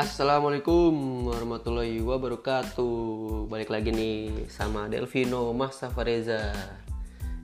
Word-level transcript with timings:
Assalamualaikum 0.00 1.28
warahmatullahi 1.28 2.00
wabarakatuh. 2.00 3.44
Balik 3.52 3.68
lagi 3.68 3.92
nih 3.92 4.48
sama 4.48 4.88
Delvino 4.88 5.52
Mas 5.52 5.76
Safareza. 5.76 6.56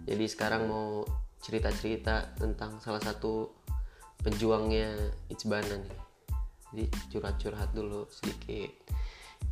Jadi 0.08 0.24
sekarang 0.24 0.64
mau 0.64 1.04
cerita-cerita 1.44 2.32
tentang 2.32 2.80
salah 2.80 3.04
satu 3.04 3.52
pejuangnya 4.24 4.88
Ichbana 5.28 5.84
nih. 5.84 6.00
Jadi 6.72 6.84
curhat-curhat 7.12 7.76
dulu 7.76 8.08
sedikit. 8.08 8.72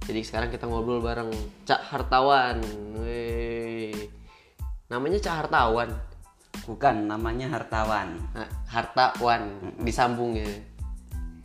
Jadi 0.08 0.24
sekarang 0.24 0.48
kita 0.48 0.64
ngobrol 0.64 1.04
bareng 1.04 1.28
Cak 1.68 1.84
Hartawan. 1.84 2.64
Wey. 3.04 3.92
Namanya 4.88 5.20
Cak 5.20 5.44
Hartawan? 5.44 5.92
Bukan, 6.64 7.04
namanya 7.04 7.52
hartawan. 7.52 8.16
Nah, 8.32 8.48
Hartawan. 8.64 9.60
Disambung 9.84 10.40
ya? 10.40 10.48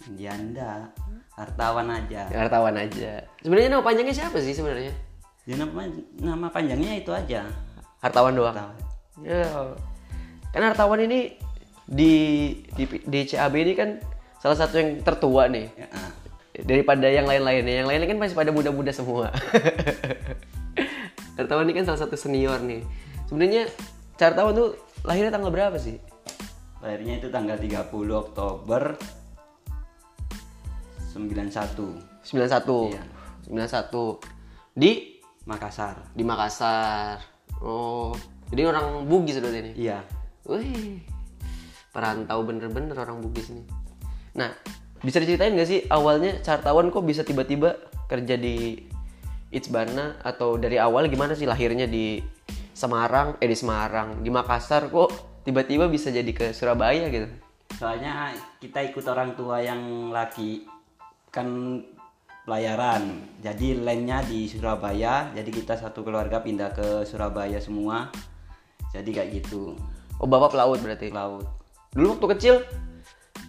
Enggak, 0.10 0.96
hartawan 1.40 1.88
aja. 1.88 2.28
Ya, 2.28 2.38
Hartawan 2.44 2.76
aja 2.76 3.24
Sebenarnya 3.40 3.70
nama 3.72 3.84
panjangnya 3.84 4.12
siapa 4.12 4.38
sih 4.44 4.52
sebenarnya? 4.52 4.92
Dia 5.48 5.56
nama, 5.56 5.88
nama 6.20 6.48
panjangnya 6.52 7.00
itu 7.00 7.16
aja. 7.16 7.48
Hartawan 8.04 8.36
doang 8.36 8.52
Hartawan. 8.52 8.78
Ya. 9.24 9.48
Kan 10.52 10.64
hartawan 10.68 11.00
ini 11.08 11.40
di 11.90 12.14
di 12.76 12.84
di 12.86 13.20
CAB 13.24 13.56
ini 13.64 13.74
kan 13.74 13.90
salah 14.44 14.56
satu 14.60 14.78
yang 14.78 15.02
tertua 15.02 15.50
nih 15.50 15.68
Ya, 15.74 15.88
ah. 15.90 16.12
daripada 16.68 17.08
yang 17.08 17.26
lain-lainnya. 17.26 17.84
Yang 17.84 17.88
lainnya 17.88 18.08
kan 18.12 18.20
masih 18.20 18.36
pada 18.36 18.52
muda-muda 18.52 18.92
semua. 18.92 19.32
hartawan 21.40 21.64
ini 21.72 21.80
kan 21.80 21.88
salah 21.88 22.04
satu 22.04 22.20
senior 22.20 22.60
nih. 22.60 22.84
Sebenarnya 23.32 23.72
Hartawan 24.20 24.52
tuh 24.52 24.76
lahirnya 25.08 25.32
tanggal 25.32 25.48
berapa 25.48 25.80
sih? 25.80 25.96
Lahirnya 26.84 27.24
itu 27.24 27.32
tanggal 27.32 27.56
30 27.56 27.88
Oktober 28.12 29.00
91 31.28 32.24
91. 32.24 32.96
Iya. 32.96 33.04
91. 33.50 34.24
Di 34.78 34.92
Makassar. 35.50 35.96
di 36.14 36.24
Makassar. 36.24 37.18
Oh, 37.60 38.14
jadi 38.54 38.70
orang 38.70 39.10
Bugis 39.10 39.42
sudah 39.42 39.50
ini. 39.52 39.74
Iya. 39.76 40.06
Wih, 40.46 41.02
perantau 41.90 42.46
bener-bener 42.46 42.94
orang 42.94 43.20
Bugis 43.20 43.50
nih. 43.50 43.66
Nah, 44.38 44.54
bisa 45.02 45.18
diceritain 45.18 45.58
gak 45.58 45.68
sih 45.68 45.84
awalnya 45.90 46.38
Cartawan 46.46 46.94
kok 46.94 47.04
bisa 47.04 47.26
tiba-tiba 47.26 47.82
kerja 48.06 48.38
di 48.38 48.86
Itzbana 49.50 50.22
atau 50.22 50.62
dari 50.62 50.78
awal 50.78 51.10
gimana 51.10 51.34
sih 51.34 51.50
lahirnya 51.50 51.90
di 51.90 52.22
Semarang, 52.78 53.42
eh 53.42 53.50
di 53.50 53.58
Semarang, 53.58 54.22
di 54.22 54.30
Makassar 54.30 54.94
kok 54.94 55.42
tiba-tiba 55.44 55.90
bisa 55.90 56.14
jadi 56.14 56.30
ke 56.30 56.54
Surabaya 56.54 57.10
gitu? 57.10 57.26
Soalnya 57.74 58.38
kita 58.62 58.86
ikut 58.86 59.02
orang 59.10 59.34
tua 59.34 59.58
yang 59.66 60.14
laki 60.14 60.69
kan 61.30 61.48
pelayaran. 62.46 63.22
Jadi 63.46 63.78
lainnya 63.78 64.26
di 64.26 64.50
Surabaya. 64.50 65.30
Jadi 65.38 65.50
kita 65.54 65.78
satu 65.78 66.02
keluarga 66.02 66.42
pindah 66.42 66.74
ke 66.74 66.88
Surabaya 67.06 67.62
semua. 67.62 68.10
Jadi 68.90 69.14
kayak 69.14 69.30
gitu. 69.38 69.78
Oh, 70.18 70.26
Bapak 70.26 70.58
pelaut 70.58 70.82
berarti. 70.82 71.14
Laut. 71.14 71.46
Dulu 71.94 72.18
waktu 72.18 72.28
kecil 72.38 72.56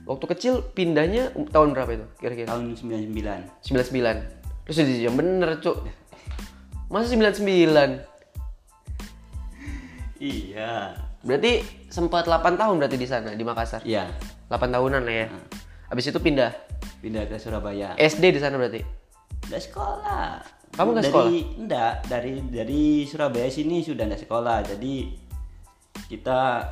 waktu 0.04 0.24
kecil 0.36 0.64
pindahnya 0.72 1.32
tahun 1.52 1.76
berapa 1.76 1.92
itu 1.96 2.06
kira-kira? 2.20 2.52
Tahun 2.52 2.76
99. 2.76 3.64
99. 3.64 4.64
Terus 4.68 4.76
jadi 4.76 5.08
yang 5.08 5.16
bener, 5.16 5.60
Cuk. 5.60 5.82
Masa 6.92 7.08
99? 7.12 8.04
Iya. 10.20 11.00
Berarti 11.24 11.52
sempat 11.88 12.28
8 12.28 12.56
tahun 12.60 12.76
berarti 12.80 12.96
di 13.00 13.08
sana 13.08 13.32
di 13.32 13.44
Makassar. 13.44 13.80
Iya. 13.84 14.08
8 14.52 14.72
tahunan 14.72 15.02
lah 15.04 15.16
ya. 15.24 15.26
Habis 15.88 16.12
itu 16.12 16.20
pindah 16.20 16.52
Pindah 17.00 17.24
ke 17.24 17.40
Surabaya. 17.40 17.96
SD 17.96 18.36
di 18.36 18.40
sana 18.40 18.60
berarti. 18.60 18.84
Udah 19.48 19.60
sekolah. 19.60 20.28
Kamu 20.76 20.88
nggak 20.94 21.06
sekolah? 21.08 21.32
Enggak, 21.58 21.92
dari 22.06 22.32
dari 22.46 22.84
Surabaya 23.08 23.48
sini 23.50 23.82
sudah 23.82 24.06
enggak 24.06 24.22
sekolah. 24.22 24.62
Jadi 24.62 25.10
kita 26.06 26.62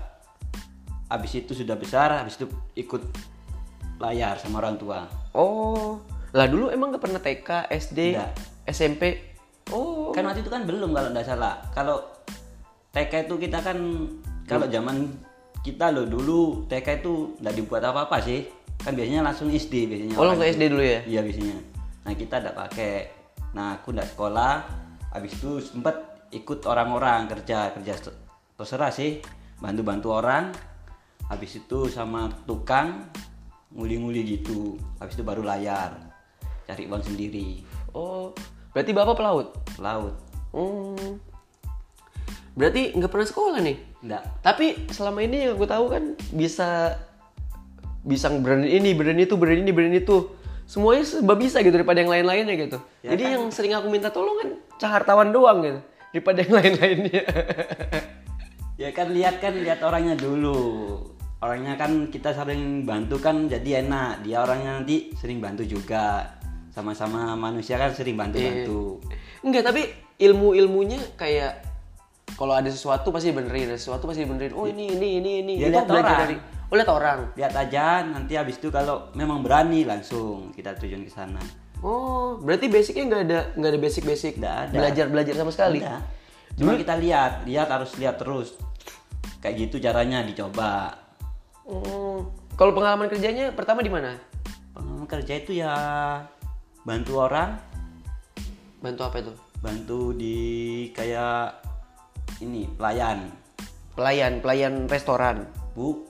habis 1.09 1.33
itu 1.35 1.57
sudah 1.57 1.75
besar, 1.75 2.13
habis 2.21 2.37
itu 2.37 2.47
ikut 2.77 3.03
layar 3.99 4.39
sama 4.39 4.63
orang 4.63 4.77
tua. 4.79 5.09
Oh, 5.35 5.99
lah 6.37 6.47
dulu 6.47 6.71
emang 6.71 6.95
gak 6.95 7.03
pernah 7.03 7.19
TK, 7.19 7.73
SD, 7.73 7.99
Nggak. 8.15 8.33
SMP. 8.69 9.03
Oh, 9.73 10.13
Kan 10.13 10.25
waktu 10.29 10.45
itu 10.45 10.53
kan 10.53 10.69
belum 10.69 10.93
kalau 10.93 11.09
enggak 11.11 11.27
salah. 11.27 11.59
Kalau 11.73 12.05
TK 12.93 13.29
itu 13.29 13.35
kita 13.41 13.59
kan 13.65 13.79
kalau 14.49 14.69
zaman 14.69 15.09
kita 15.65 15.93
loh 15.93 16.07
dulu 16.09 16.65
TK 16.71 17.03
itu 17.05 17.37
enggak 17.41 17.55
dibuat 17.57 17.83
apa-apa 17.85 18.21
sih. 18.23 18.47
Kan 18.89 18.97
biasanya 18.97 19.21
langsung 19.21 19.53
SD 19.53 19.85
biasanya. 19.85 20.17
oh 20.17 20.25
langsung 20.25 20.49
SD 20.49 20.73
dulu 20.73 20.81
ya? 20.81 21.05
Iya 21.05 21.21
biasanya. 21.21 21.61
Nah 22.09 22.13
kita 22.17 22.41
tidak 22.41 22.57
pakai. 22.57 23.13
Nah 23.53 23.77
aku 23.77 23.93
tidak 23.93 24.09
sekolah. 24.17 24.65
Habis 25.13 25.37
itu 25.37 25.61
sempat 25.61 26.25
ikut 26.33 26.65
orang-orang 26.65 27.29
kerja 27.29 27.69
kerja 27.77 27.93
se- 28.01 28.17
terserah 28.57 28.89
sih. 28.89 29.21
Bantu-bantu 29.61 30.09
orang. 30.17 30.57
Habis 31.29 31.61
itu 31.61 31.93
sama 31.93 32.33
tukang 32.49 33.13
nguli-nguli 33.77 34.41
gitu. 34.41 34.81
Habis 35.05 35.21
itu 35.21 35.25
baru 35.29 35.45
layar. 35.45 35.93
Cari 36.65 36.89
uang 36.89 37.05
sendiri. 37.05 37.61
Oh, 37.93 38.33
berarti 38.73 38.97
bapak 38.97 39.21
pelaut. 39.21 39.49
Laut. 39.77 40.17
Hmm. 40.57 41.21
Berarti 42.57 42.97
nggak 42.97 43.13
pernah 43.13 43.29
sekolah 43.29 43.61
nih. 43.61 43.77
Enggak. 44.01 44.25
Tapi 44.41 44.89
selama 44.89 45.21
ini 45.21 45.45
yang 45.45 45.61
gue 45.61 45.69
tahu 45.69 45.93
kan 45.93 46.17
bisa 46.33 46.97
bisa 48.05 48.31
berani 48.31 48.71
ini, 48.71 48.95
berani 48.95 49.27
itu, 49.27 49.35
berani 49.35 49.61
ini, 49.67 49.73
berani 49.75 49.99
itu. 50.03 50.31
Semuanya 50.69 51.05
serba 51.09 51.33
bisa 51.33 51.65
gitu 51.65 51.73
daripada 51.73 52.05
yang 52.05 52.13
lain-lainnya 52.13 52.55
gitu. 52.61 52.79
Ya 53.01 53.17
Jadi 53.17 53.23
yang 53.25 53.49
sering 53.49 53.73
aku 53.73 53.89
minta 53.89 54.13
tolong 54.13 54.37
kan 54.37 54.49
cahartawan 54.77 55.33
doang 55.33 55.65
gitu 55.65 55.81
daripada 56.13 56.39
yang 56.45 56.55
lain-lainnya. 56.61 57.25
Ya 58.79 58.95
kan 58.95 59.11
lihat 59.11 59.43
kan 59.43 59.59
lihat 59.59 59.83
orangnya 59.83 60.15
dulu. 60.15 61.03
Orangnya 61.43 61.75
kan 61.75 62.15
kita 62.15 62.31
sering 62.31 62.87
bantu 62.87 63.19
kan 63.19 63.51
jadi 63.51 63.83
enak. 63.83 64.23
Dia 64.23 64.47
orangnya 64.47 64.79
nanti 64.79 65.11
sering 65.19 65.43
bantu 65.43 65.67
juga. 65.67 66.39
Sama-sama 66.71 67.35
manusia 67.35 67.75
kan 67.75 67.91
sering 67.91 68.15
bantu-bantu. 68.15 69.03
Enggak, 69.43 69.67
tapi 69.67 69.83
ilmu-ilmunya 70.23 71.19
kayak 71.19 71.67
kalau 72.39 72.55
ada 72.55 72.71
sesuatu 72.71 73.11
pasti 73.11 73.35
benerin, 73.35 73.75
ada 73.75 73.79
sesuatu 73.83 74.07
pasti 74.07 74.23
benerin. 74.23 74.55
Oh 74.55 74.71
ini 74.71 74.95
ini 74.95 75.09
ini 75.19 75.31
ini. 75.43 75.53
Ya, 75.59 75.67
Itu 75.67 75.75
lihat 75.75 75.87
belajar 75.91 76.15
orang. 76.15 76.23
dari 76.23 76.37
Oh, 76.69 76.77
lihat 76.77 76.91
orang. 76.93 77.33
Lihat 77.33 77.55
aja 77.57 78.05
nanti 78.05 78.37
habis 78.37 78.61
itu 78.61 78.69
kalau 78.69 79.09
memang 79.17 79.41
berani 79.41 79.89
langsung 79.89 80.53
kita 80.53 80.77
terjun 80.77 81.01
ke 81.01 81.13
sana. 81.13 81.41
Oh, 81.81 82.37
berarti 82.43 82.69
basicnya 82.69 83.05
nggak 83.09 83.23
ada 83.25 83.41
nggak 83.57 83.71
ada 83.73 83.81
basic-basic 83.81 84.33
Nggak 84.37 84.57
ada. 84.69 84.75
belajar 84.77 85.07
belajar 85.09 85.35
sama 85.39 85.53
sekali. 85.55 85.81
Udah. 85.81 86.01
Cuma 86.59 86.75
kita 86.75 86.95
lihat, 86.99 87.47
lihat 87.47 87.69
harus 87.71 87.95
lihat 87.97 88.19
terus. 88.19 88.59
Kayak 89.39 89.55
gitu 89.71 89.79
caranya 89.79 90.27
dicoba. 90.27 90.93
Oh, 91.65 92.27
kalau 92.59 92.75
pengalaman 92.75 93.07
kerjanya 93.07 93.55
pertama 93.55 93.81
di 93.81 93.89
mana? 93.89 94.19
Pengalaman 94.75 95.07
kerja 95.07 95.33
itu 95.39 95.57
ya 95.57 95.73
bantu 96.85 97.23
orang, 97.23 97.57
Bantu 98.83 99.03
apa 99.07 99.17
itu? 99.23 99.33
bantu 99.59 100.15
di 100.15 100.39
kayak 100.95 101.51
ini 102.43 102.67
pelayan. 102.79 103.27
Pelayan, 103.99 104.39
pelayan 104.39 104.87
restoran. 104.87 105.47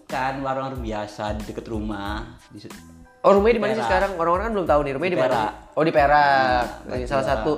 Bukan 0.08 0.40
warung-warung 0.40 0.80
biasa 0.80 1.36
di 1.36 1.44
dekat 1.52 1.68
rumah. 1.68 2.24
Di, 2.48 2.64
Oh, 3.20 3.36
rumahnya 3.36 3.60
di 3.60 3.60
mana 3.60 3.72
sih 3.76 3.84
sekarang? 3.84 4.16
Orang-orang 4.16 4.48
kan 4.48 4.52
belum 4.56 4.64
tahu 4.72 4.80
nih 4.88 4.92
rumahnya 4.96 5.12
di, 5.12 5.20
mana. 5.20 5.40
Oh, 5.76 5.84
di 5.84 5.92
Perak. 5.92 6.64
Nah, 6.88 6.96
bantu 6.96 7.04
salah 7.12 7.26
satu 7.28 7.50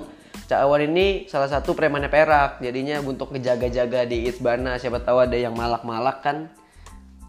Cak 0.50 0.59
Awan 0.66 0.83
ini 0.91 1.31
salah 1.31 1.47
satu 1.47 1.78
premannya 1.78 2.11
Perak. 2.11 2.59
Jadinya 2.59 2.99
untuk 3.06 3.31
ngejaga-jaga 3.31 4.03
di 4.03 4.27
Itzbana, 4.27 4.83
siapa 4.83 4.99
tahu 4.99 5.22
ada 5.22 5.38
yang 5.38 5.55
malak-malak 5.55 6.27
kan. 6.27 6.50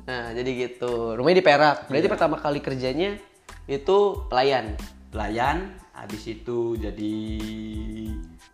Nah, 0.10 0.34
jadi 0.34 0.50
gitu. 0.58 1.14
Rumahnya 1.14 1.38
di 1.38 1.46
Perak. 1.46 1.78
Berarti 1.86 2.08
Iya. 2.10 2.14
pertama 2.18 2.36
kali 2.42 2.60
kerjanya 2.66 3.22
itu 3.70 4.26
pelayan. 4.26 4.74
pelayan, 5.12 5.76
habis 5.94 6.24
itu 6.26 6.80
jadi 6.80 7.14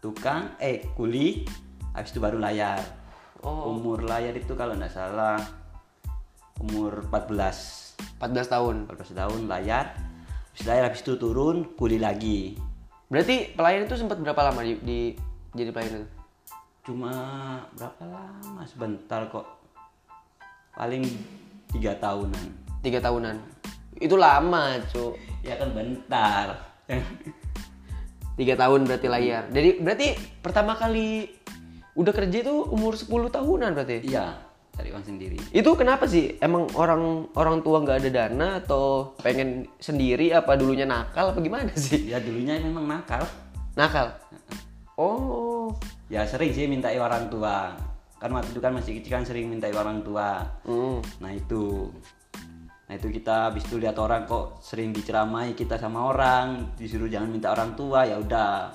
tukang, 0.04 0.52
eh 0.60 0.90
kuli, 1.00 1.48
habis 1.96 2.12
itu 2.12 2.19
baru 2.19 2.42
layar. 2.44 2.81
Oh. 3.40 3.72
Umur 3.72 4.04
layar 4.04 4.36
itu 4.36 4.52
kalau 4.58 4.75
nggak 4.75 4.92
salah 4.92 5.38
umur 6.62 7.06
14 7.09 7.88
14 8.18 8.54
tahun. 8.54 8.75
14 8.89 9.13
tahun 9.13 9.39
layar. 9.45 9.94
Habis 10.54 10.65
layar 10.65 10.83
habis 10.89 11.01
itu 11.06 11.13
turun 11.18 11.77
kuli 11.77 12.01
lagi. 12.01 12.57
Berarti 13.07 13.54
pelayan 13.54 13.86
itu 13.86 13.95
sempat 13.95 14.18
berapa 14.19 14.42
lama 14.51 14.62
di, 14.65 14.74
di 14.81 15.00
jadi 15.54 15.69
pelayan 15.69 16.01
itu? 16.01 16.07
Cuma 16.81 17.13
berapa 17.77 18.04
lama 18.09 18.62
sebentar 18.65 19.30
kok. 19.30 19.45
Paling 20.74 21.06
tiga 21.74 21.94
tahunan. 21.98 22.45
Tiga 22.81 23.00
tahunan. 23.01 23.38
Itu 23.98 24.18
lama, 24.18 24.77
cu. 24.94 25.18
Ya 25.42 25.57
kan 25.57 25.74
bentar. 25.74 26.57
Tiga 28.38 28.54
tahun 28.54 28.86
berarti 28.86 29.07
layar. 29.09 29.50
Jadi 29.50 29.81
berarti 29.81 30.07
pertama 30.45 30.77
kali 30.77 31.25
udah 31.98 32.13
kerja 32.13 32.45
itu 32.45 32.54
umur 32.69 32.94
10 32.94 33.09
tahunan 33.33 33.74
berarti? 33.74 34.06
Iya, 34.06 34.38
cari 34.78 34.94
uang 34.94 35.02
sendiri 35.04 35.38
Itu 35.50 35.74
kenapa 35.74 36.06
sih? 36.06 36.38
Emang 36.38 36.70
orang 36.78 37.34
orang 37.34 37.66
tua 37.66 37.82
nggak 37.82 37.98
ada 38.06 38.10
dana 38.14 38.48
atau 38.62 39.18
pengen 39.18 39.66
sendiri 39.82 40.30
apa 40.30 40.54
dulunya 40.54 40.86
nakal 40.86 41.34
apa 41.34 41.40
gimana 41.42 41.74
sih? 41.74 42.08
ya 42.14 42.22
dulunya 42.22 42.62
memang 42.62 42.86
nakal 42.86 43.26
Nakal. 43.74 44.14
Oh. 44.98 45.74
ya 46.08 46.26
sering 46.26 46.54
sih 46.54 46.66
minta 46.66 46.90
orang 46.96 47.28
tua 47.28 47.74
kan 48.18 48.34
waktu 48.34 48.50
itu 48.50 48.62
kan 48.64 48.74
masih 48.74 48.98
kecil 48.98 49.12
kan 49.20 49.26
sering 49.28 49.46
minta 49.52 49.70
orang 49.70 50.02
tua 50.02 50.42
Hmm. 50.66 50.98
nah 51.22 51.30
itu 51.30 51.92
nah 52.88 52.96
itu 52.96 53.12
kita 53.12 53.52
habis 53.52 53.68
itu 53.68 53.78
lihat 53.78 54.00
orang 54.00 54.24
kok 54.24 54.64
sering 54.64 54.96
diceramai 54.96 55.52
kita 55.54 55.76
sama 55.76 56.08
orang 56.08 56.72
disuruh 56.80 57.12
jangan 57.12 57.30
minta 57.30 57.52
orang 57.52 57.76
tua 57.76 58.08
ya 58.08 58.16
udah 58.18 58.72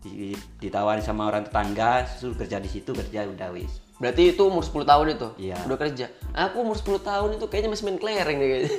Di- 0.00 0.36
ditawari 0.58 1.04
sama 1.04 1.28
orang 1.28 1.44
tetangga 1.44 2.08
suruh 2.08 2.32
kerja 2.34 2.56
di 2.58 2.68
situ 2.72 2.96
kerja 2.96 3.28
udah 3.28 3.48
wis 3.52 3.83
Berarti 4.04 4.36
itu 4.36 4.42
umur 4.44 4.60
10 4.60 4.84
tahun 4.84 5.06
itu? 5.16 5.28
Iya. 5.40 5.64
Udah 5.64 5.80
kerja. 5.80 6.12
Aku 6.36 6.60
umur 6.60 6.76
10 6.76 7.00
tahun 7.00 7.40
itu 7.40 7.48
kayaknya 7.48 7.72
masih 7.72 7.84
main 7.88 7.96
kelereng 7.96 8.36
deh 8.36 8.48
kayaknya. 8.52 8.70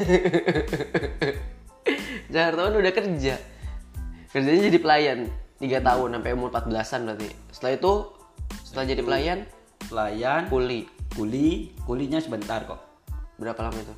Tahun 2.54 2.74
udah 2.78 2.94
kerja. 2.94 3.36
Kerjanya 4.30 4.62
jadi 4.70 4.78
pelayan 4.78 5.20
3 5.58 5.82
tahun 5.82 6.10
sampai 6.14 6.32
umur 6.38 6.54
14-an 6.54 7.10
berarti. 7.10 7.34
Setelah 7.50 7.74
itu 7.74 7.94
setelah 8.62 8.86
jadi 8.86 9.02
pelayan 9.02 9.40
pelayan 9.90 10.46
kuli. 10.46 10.86
kuli 11.18 11.74
kulinya 11.88 12.20
sebentar 12.22 12.62
kok 12.70 12.78
Berapa 13.42 13.66
lama 13.66 13.80
itu? 13.82 13.96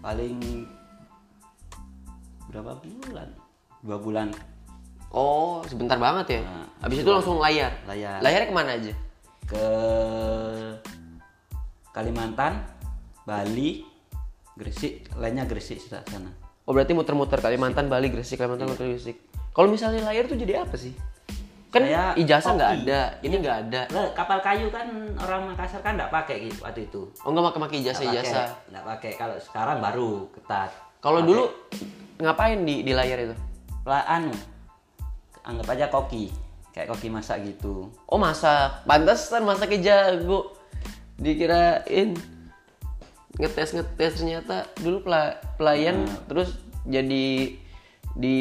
paling 0.00 0.64
berapa 2.48 2.72
bulan 2.80 3.28
dua 3.84 3.98
bulan 4.00 4.28
Oh, 5.14 5.62
sebentar 5.68 5.94
banget 5.94 6.38
ya. 6.38 6.42
Nah, 6.42 6.66
Habis 6.82 7.06
itu 7.06 7.10
langsung 7.10 7.38
layar. 7.38 7.70
layar 7.86 8.18
Layarnya 8.18 8.48
ke 8.50 8.54
mana 8.54 8.70
aja? 8.74 8.92
Ke 9.54 9.68
Kalimantan 11.94 12.66
Bali 13.22 13.86
Gresik 14.58 15.06
lainnya 15.14 15.46
Gresik 15.46 15.78
sudah 15.78 16.02
sana 16.10 16.30
Oh, 16.64 16.72
berarti 16.72 16.96
muter-muter 16.96 17.44
Kalimantan, 17.44 17.92
Bali, 17.92 18.08
Gresik, 18.08 18.40
Kalimantan, 18.40 18.72
muter 18.72 18.88
Gresik. 18.88 19.20
Kalau 19.52 19.68
misalnya 19.68 20.00
layar 20.08 20.24
tuh 20.24 20.32
jadi 20.32 20.64
apa 20.64 20.72
sih? 20.80 20.96
Kan 21.68 21.84
Saya 21.84 22.16
ijazah 22.16 22.56
nggak 22.56 22.72
ada, 22.80 23.00
ini 23.20 23.36
nggak 23.36 23.56
ada. 23.68 23.82
Lah, 23.92 24.08
kapal 24.16 24.40
kayu 24.40 24.72
kan 24.72 24.88
orang 25.20 25.52
Makassar 25.52 25.84
kan 25.84 26.00
nggak 26.00 26.08
pakai 26.08 26.48
gitu 26.48 26.64
waktu 26.64 26.88
itu 26.88 27.04
Oh, 27.20 27.36
nggak 27.36 27.52
pakai 27.52 27.84
ijazah 27.84 28.08
ijazah. 28.08 28.46
pakai, 28.48 28.70
nggak 28.72 28.84
pakai 28.96 29.12
kalau 29.20 29.36
sekarang 29.44 29.76
baru 29.84 30.24
ketat 30.32 30.72
Kalau 31.04 31.20
dulu 31.20 31.44
ngapain 32.16 32.64
di 32.64 32.80
di 32.80 32.92
layar 32.96 33.18
itu? 33.28 33.36
lah 33.84 34.00
anu 34.08 34.32
anggap 35.44 35.76
aja 35.76 35.92
koki 35.92 36.32
kayak 36.74 36.90
koki 36.90 37.06
masak 37.06 37.46
gitu 37.46 37.86
Oh 38.10 38.18
masak, 38.18 38.82
pantesan 38.84 39.46
masaknya 39.46 39.78
jago. 39.80 40.58
Dikirain 41.14 42.18
ngetes 43.38 43.74
ngetes 43.74 44.12
ternyata 44.18 44.66
dulu 44.78 45.06
pela- 45.06 45.38
pelayan 45.58 46.02
Hmm. 46.06 46.18
terus 46.26 46.58
jadi 46.86 47.54
di 48.14 48.38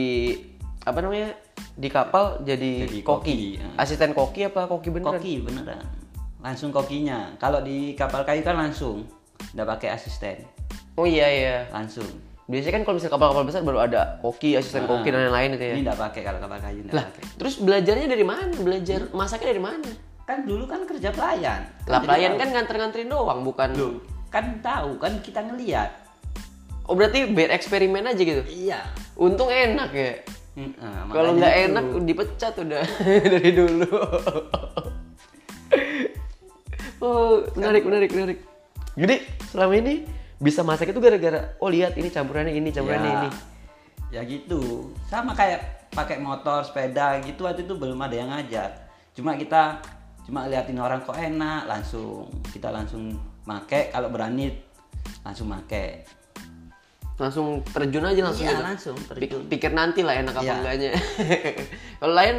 apa 0.85 0.99
namanya 1.01 1.33
di 1.73 1.89
kapal 1.89 2.41
jadi, 2.45 2.85
Jadi 2.85 2.99
koki. 3.01 3.33
koki, 3.33 3.37
ya. 3.57 3.67
Asisten 3.81 4.13
koki 4.13 4.45
apa 4.45 4.69
koki 4.69 4.89
beneran? 4.93 5.17
koki 5.17 5.33
beneran 5.41 5.81
langsung 6.43 6.69
kokinya 6.69 7.33
kalau 7.41 7.63
di 7.63 7.95
kapal 7.97 8.21
kayu 8.27 8.43
kan 8.45 8.53
langsung 8.59 9.07
nggak 9.55 9.67
pakai 9.77 9.89
asisten 9.95 10.43
Oh 10.93 11.09
iya 11.09 11.25
iya. 11.25 11.57
langsung 11.73 12.05
Biasanya 12.43 12.73
kan 12.75 12.83
kalau 12.83 12.95
misalnya 12.99 13.13
kapal-kapal 13.15 13.43
besar 13.47 13.63
baru 13.63 13.79
ada 13.79 14.19
koki, 14.19 14.59
asisten 14.59 14.83
koki 14.83 15.09
dan 15.09 15.31
lain-lain 15.31 15.55
itu 15.55 15.63
ya. 15.63 15.73
ini 15.73 15.81
nggak 15.87 15.95
pakai 15.95 16.21
kalau 16.21 16.43
kapal 16.43 16.59
kayu 16.59 16.83
nggak 16.83 16.91
Lah, 16.91 17.07
pakai 17.07 17.23
terus 17.39 17.55
belajarnya 17.57 18.07
dari 18.11 18.25
mana? 18.27 18.53
Belajar 18.57 18.99
masaknya 19.11 19.47
dari 19.55 19.63
mana? 19.63 19.91
kan 20.23 20.47
dulu 20.47 20.63
kan 20.63 20.87
kerja 20.87 21.11
pelayan 21.11 21.67
Lah 21.83 21.99
pelayan 21.99 22.39
kan 22.39 22.47
nganter-nganterin 22.47 23.07
doang, 23.07 23.43
bukan. 23.43 23.75
tahu. 23.75 23.91
kan 24.31 24.59
tahu 24.59 24.95
kan 24.95 25.19
kita 25.19 25.43
ngelihat 25.43 25.91
Oh 26.83 26.95
berarti 26.95 27.27
biar 27.27 27.51
eksperimen 27.51 28.03
aja 28.03 28.17
gitu. 28.17 28.43
iya 28.47 28.83
Untung 29.15 29.47
enak 29.47 29.89
ya. 29.91 30.11
Hmm, 30.53 30.69
nah, 30.75 31.07
Kalau 31.11 31.31
nggak 31.33 31.53
itu. 31.53 31.63
enak 31.69 31.85
dipecat 32.03 32.53
udah 32.55 32.83
dari 33.35 33.51
dulu. 33.51 33.87
oh 37.03 37.43
menarik 37.55 37.83
menarik 37.83 38.11
menarik. 38.11 38.37
Jadi 38.93 39.15
selama 39.47 39.73
ini 39.75 39.93
bisa 40.41 40.61
masak 40.65 40.89
itu 40.93 40.99
gara-gara 41.01 41.53
oh 41.61 41.69
lihat 41.69 41.97
ini 41.97 42.09
campurannya 42.09 42.53
ini 42.53 42.69
campurannya 42.73 43.09
ya, 43.09 43.19
ini. 43.21 43.29
ya 44.13 44.21
gitu 44.25 44.93
sama 45.09 45.33
kayak 45.33 45.89
pakai 45.93 46.17
motor 46.17 46.65
sepeda 46.65 47.21
gitu 47.21 47.45
waktu 47.45 47.65
itu 47.65 47.73
belum 47.77 47.97
ada 48.01 48.15
yang 48.15 48.29
ngajar 48.33 48.69
cuma 49.13 49.37
kita 49.37 49.77
cuma 50.25 50.47
liatin 50.49 50.79
orang 50.79 51.03
kok 51.03 51.13
enak 51.17 51.69
langsung 51.69 52.31
kita 52.49 52.73
langsung 52.73 53.13
make 53.45 53.91
kalau 53.91 54.09
berani 54.09 54.55
langsung 55.21 55.51
make 55.51 56.07
Langsung 57.13 57.61
terjun 57.61 58.01
aja 58.01 58.25
langsung. 58.25 58.41
iya 58.41 58.57
gitu. 58.57 58.63
langsung 58.65 58.97
terjun 59.05 59.41
pikir 59.45 59.69
nanti 59.69 60.01
lah 60.01 60.17
enak 60.17 60.33
apa 60.33 60.43
Iya. 60.43 60.55
enggaknya. 60.57 60.91
Kalau 62.01 62.13
lain 62.17 62.37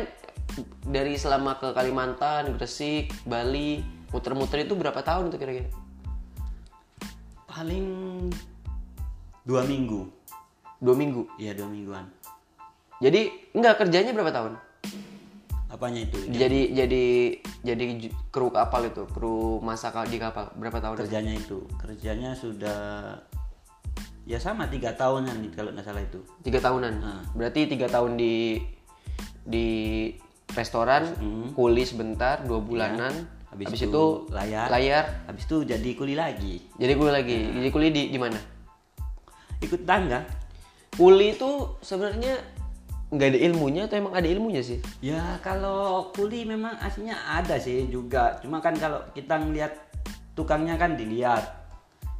dari 0.82 1.14
selama 1.14 1.62
ke 1.62 1.70
Kalimantan, 1.70 2.58
Gresik, 2.58 3.14
Bali, 3.22 3.86
muter-muter 4.10 4.66
itu 4.66 4.74
berapa 4.74 4.98
tahun 4.98 5.30
itu 5.30 5.38
kira-kira? 5.38 5.70
Paling 7.54 7.86
dua 9.46 9.62
minggu 9.62 10.10
Dua 10.82 10.92
minggu. 10.92 11.22
iya 11.38 11.54
dua 11.54 11.70
mingguan 11.70 12.04
Jadi 12.98 13.30
enggak 13.54 13.78
kerjanya 13.78 14.10
berapa 14.10 14.34
tahun? 14.34 14.52
apanya 15.70 16.02
itu 16.02 16.18
Jadi 16.30 16.70
jadi 16.70 17.04
jadi 17.62 17.82
ju- 17.98 18.14
kru 18.30 18.46
kapal 18.50 18.86
itu, 18.86 19.06
kru 19.10 19.58
masak 19.58 19.98
di 20.06 20.18
kapal 20.18 20.50
berapa 20.54 20.78
tahun? 20.78 20.94
kerjanya 20.96 21.34
itu 21.34 21.66
kerjanya 21.74 22.30
sudah 22.30 22.78
ya 24.22 24.38
sama 24.38 24.70
tiga 24.70 24.94
tahunan 24.94 25.50
kalau 25.50 25.74
nggak 25.74 25.82
salah 25.82 25.98
itu 26.00 26.22
Tiga 26.42 26.58
tahunan. 26.58 26.94
Nah. 26.96 27.22
Berarti 27.34 27.66
tiga 27.66 27.86
tahun 27.86 28.14
di 28.14 28.62
di 29.42 29.66
restoran, 30.50 31.10
kuli 31.52 31.82
sebentar, 31.82 32.42
dua 32.42 32.58
bulanan. 32.58 33.10
Hmm. 33.12 33.43
Habis 33.54 33.66
Habis, 33.70 33.82
itu 33.86 33.90
itu, 33.94 34.04
layar. 34.34 34.66
layar. 34.66 35.04
habis 35.30 35.46
itu 35.46 35.56
jadi 35.62 35.90
kuli 35.94 36.18
lagi 36.18 36.58
Jadi 36.74 36.92
kuli 36.98 37.10
lagi. 37.14 37.38
Nah. 37.38 37.52
Jadi 37.62 37.68
kuli 37.70 37.86
di 37.94 38.02
di 38.10 38.18
mana? 38.18 38.38
ikut 39.62 39.86
tangga 39.86 40.20
Kuli 40.94 41.34
itu 41.34 41.50
sebenarnya 41.82 42.38
nggak 43.10 43.28
ada 43.34 43.40
ilmunya 43.50 43.82
atau 43.90 43.98
emang 43.98 44.14
ada 44.14 44.26
ilmunya 44.30 44.62
sih? 44.62 44.78
Ya 45.02 45.38
kalau 45.42 46.10
kuli 46.14 46.46
memang 46.46 46.78
aslinya 46.78 47.18
ada 47.34 47.58
sih 47.58 47.90
juga. 47.90 48.38
Cuma 48.38 48.62
kan 48.62 48.78
kalau 48.78 49.02
kita 49.10 49.38
ngelihat 49.42 49.74
tukangnya 50.38 50.78
kan 50.78 50.94
dilihat. 50.94 51.66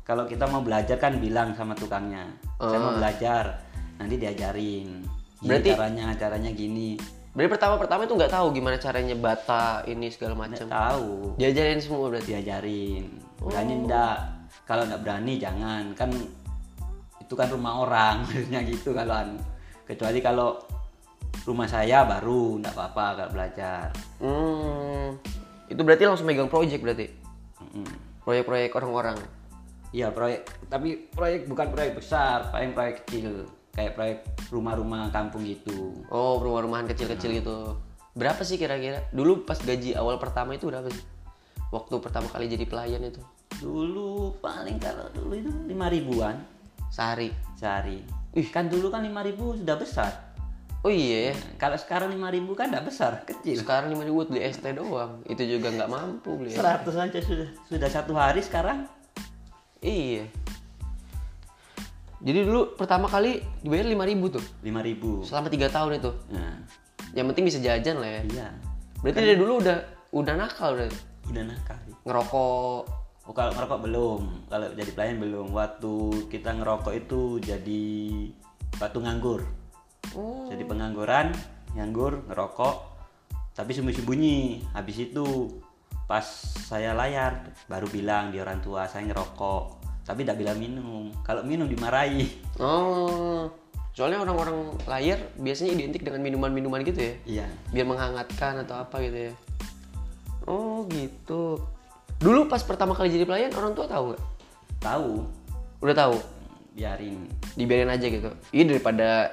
Kalau 0.03 0.27
kita 0.27 0.51
mau 0.51 0.59
belajar 0.61 0.99
kan 0.99 1.23
bilang 1.23 1.55
sama 1.55 1.79
tukangnya. 1.79 2.27
Saya 2.59 2.79
mau 2.83 2.99
belajar. 2.99 3.63
Nanti 3.95 4.19
diajarin. 4.19 5.07
Gini 5.39 5.47
Berarti- 5.47 5.71
caranya 5.71 6.07
caranya 6.19 6.51
gini. 6.51 6.99
Berarti 7.35 7.51
pertama-pertama 7.51 8.07
itu 8.07 8.15
nggak 8.15 8.31
tahu 8.31 8.47
gimana 8.55 8.79
caranya 8.79 9.17
bata 9.19 9.83
ini 9.85 10.07
segala 10.07 10.39
Nggak 10.39 10.51
macam. 10.55 10.67
tahu. 10.71 11.09
Diajarin 11.35 11.81
semua 11.83 12.07
berarti. 12.07 12.31
Diajarin. 12.31 13.05
Berani 13.43 13.75
enggak? 13.75 14.19
Kalau 14.65 14.87
nggak 14.87 15.03
berani 15.03 15.35
jangan. 15.37 15.85
Kan 15.99 16.15
itu 17.19 17.35
kan 17.35 17.51
rumah 17.51 17.83
orang 17.83 18.17
maksudnya 18.25 18.63
gitu 18.63 18.95
kalau 18.95 19.15
anu. 19.19 19.39
kecuali 19.85 20.23
kalau 20.23 20.57
rumah 21.45 21.69
saya 21.69 22.07
baru 22.07 22.63
nggak 22.63 22.73
apa-apa 22.73 23.07
kalau 23.19 23.31
belajar. 23.35 23.91
Hmm. 24.23 25.19
Itu 25.67 25.83
berarti 25.83 26.07
langsung 26.07 26.25
megang 26.25 26.49
project 26.49 26.81
berarti. 26.81 27.07
Proyek-proyek 28.23 28.73
orang-orang. 28.73 29.19
Iya 29.91 30.11
proyek, 30.11 30.47
tapi 30.67 31.07
proyek 31.07 31.47
bukan 31.47 31.71
proyek 31.71 31.93
besar, 31.95 32.51
paling 32.51 32.75
proyek 32.75 33.07
kecil, 33.07 33.47
kayak 33.75 33.93
proyek 33.99 34.19
rumah-rumah 34.55 35.11
kampung 35.11 35.43
gitu. 35.43 35.93
Oh, 36.09 36.39
rumah-rumahan 36.39 36.87
kecil-kecil 36.87 37.43
gitu. 37.43 37.75
Berapa 38.15 38.47
sih 38.47 38.55
kira-kira? 38.55 39.03
Dulu 39.11 39.43
pas 39.43 39.59
gaji 39.59 39.99
awal 39.99 40.23
pertama 40.23 40.55
itu 40.55 40.71
berapa 40.71 40.87
sih? 40.87 41.03
Waktu 41.75 41.95
pertama 41.99 42.31
kali 42.31 42.47
jadi 42.47 42.71
pelayan 42.71 43.03
itu 43.03 43.19
Dulu 43.59 44.39
paling 44.39 44.79
kalau 44.79 45.11
dulu 45.11 45.35
itu 45.35 45.51
lima 45.67 45.91
ribuan 45.91 46.39
sehari. 46.91 47.35
sehari. 47.59 47.99
kan 48.55 48.71
dulu 48.71 48.91
kan 48.91 49.03
lima 49.03 49.23
ribu 49.27 49.59
sudah 49.59 49.75
besar. 49.79 50.11
Oh 50.85 50.93
iya 50.93 51.31
ya. 51.31 51.35
Kalau 51.57 51.75
sekarang 51.81 52.13
lima 52.13 52.29
ribu 52.29 52.53
kan 52.53 52.69
tidak 52.71 52.93
besar, 52.93 53.13
kecil. 53.31 53.59
Sekarang 53.63 53.91
lima 53.91 54.05
ribu 54.07 54.23
beli 54.27 54.47
ST 54.47 54.63
doang. 54.75 55.23
Itu 55.27 55.43
juga 55.43 55.71
nggak 55.75 55.91
mampu 55.91 56.39
beli. 56.39 56.55
Seratus 56.55 56.95
aja 56.95 57.19
sudah 57.19 57.49
sudah 57.67 57.89
satu 57.91 58.13
hari 58.15 58.43
sekarang. 58.45 58.87
Iya. 59.83 60.31
Jadi 62.25 62.39
dulu 62.41 62.73
pertama 62.73 63.05
kali 63.05 63.45
dibayar 63.61 63.85
lima 63.85 64.09
ribu 64.09 64.33
tuh. 64.33 64.45
Lima 64.65 64.81
ribu. 64.81 65.21
Selama 65.29 65.53
tiga 65.53 65.69
tahun 65.69 66.01
itu. 66.01 66.11
Nah, 66.33 66.57
Yang 67.13 67.27
penting 67.31 67.45
bisa 67.47 67.59
jajan 67.61 68.01
lah 68.01 68.11
ya. 68.11 68.21
iya. 68.27 68.49
Berarti 69.05 69.21
dari 69.21 69.37
dulu 69.37 69.61
udah 69.61 69.79
udah 70.17 70.35
nakal 70.35 70.73
berarti. 70.73 70.99
Udah 71.29 71.43
nakal. 71.45 71.77
Ngerokok. 72.09 72.81
Oh 73.25 73.33
kalau 73.33 73.57
ngerokok 73.57 73.81
belum, 73.89 74.21
kalau 74.53 74.67
jadi 74.73 74.91
pelayan 74.97 75.17
belum. 75.21 75.47
Waktu 75.53 75.95
kita 76.33 76.51
ngerokok 76.57 76.93
itu 76.97 77.21
jadi 77.45 77.85
waktu 78.81 78.99
nganggur. 79.05 79.41
Oh. 80.17 80.49
Jadi 80.49 80.65
pengangguran, 80.65 81.33
nganggur, 81.77 82.25
ngerokok, 82.29 82.77
tapi 83.57 83.73
sembunyi-sembunyi. 83.73 84.73
Habis 84.77 84.97
itu 85.13 85.57
pas 86.05 86.25
saya 86.69 86.93
layar 86.93 87.49
baru 87.65 87.89
bilang 87.89 88.29
di 88.29 88.37
orang 88.41 88.61
tua 88.61 88.85
saya 88.85 89.09
ngerokok 89.09 89.85
tapi 90.05 90.23
tidak 90.23 90.37
bilang 90.41 90.61
minum 90.61 91.09
kalau 91.25 91.41
minum 91.43 91.65
dimarahi 91.65 92.29
Oh, 92.61 93.51
soalnya 93.97 94.21
orang-orang 94.21 94.77
layar 94.87 95.19
biasanya 95.41 95.75
identik 95.75 96.05
dengan 96.05 96.23
minuman-minuman 96.23 96.85
gitu 96.85 97.01
ya, 97.01 97.15
iya 97.25 97.47
biar 97.73 97.89
menghangatkan 97.89 98.63
atau 98.63 98.79
apa 98.85 99.01
gitu 99.03 99.29
ya. 99.29 99.33
Oh 100.45 100.85
gitu. 100.93 101.57
Dulu 102.21 102.47
pas 102.47 102.61
pertama 102.61 102.93
kali 102.93 103.11
jadi 103.11 103.25
pelayan 103.25 103.57
orang 103.57 103.73
tua 103.73 103.89
tahu 103.89 104.13
nggak? 104.13 104.23
tahu 104.85 105.25
Udah 105.81 105.97
tahu. 105.97 106.17
biarin 106.75 107.31
Dibiarin 107.55 107.89
aja 107.89 108.07
gitu. 108.11 108.29
Iya 108.53 108.65
daripada 108.77 109.31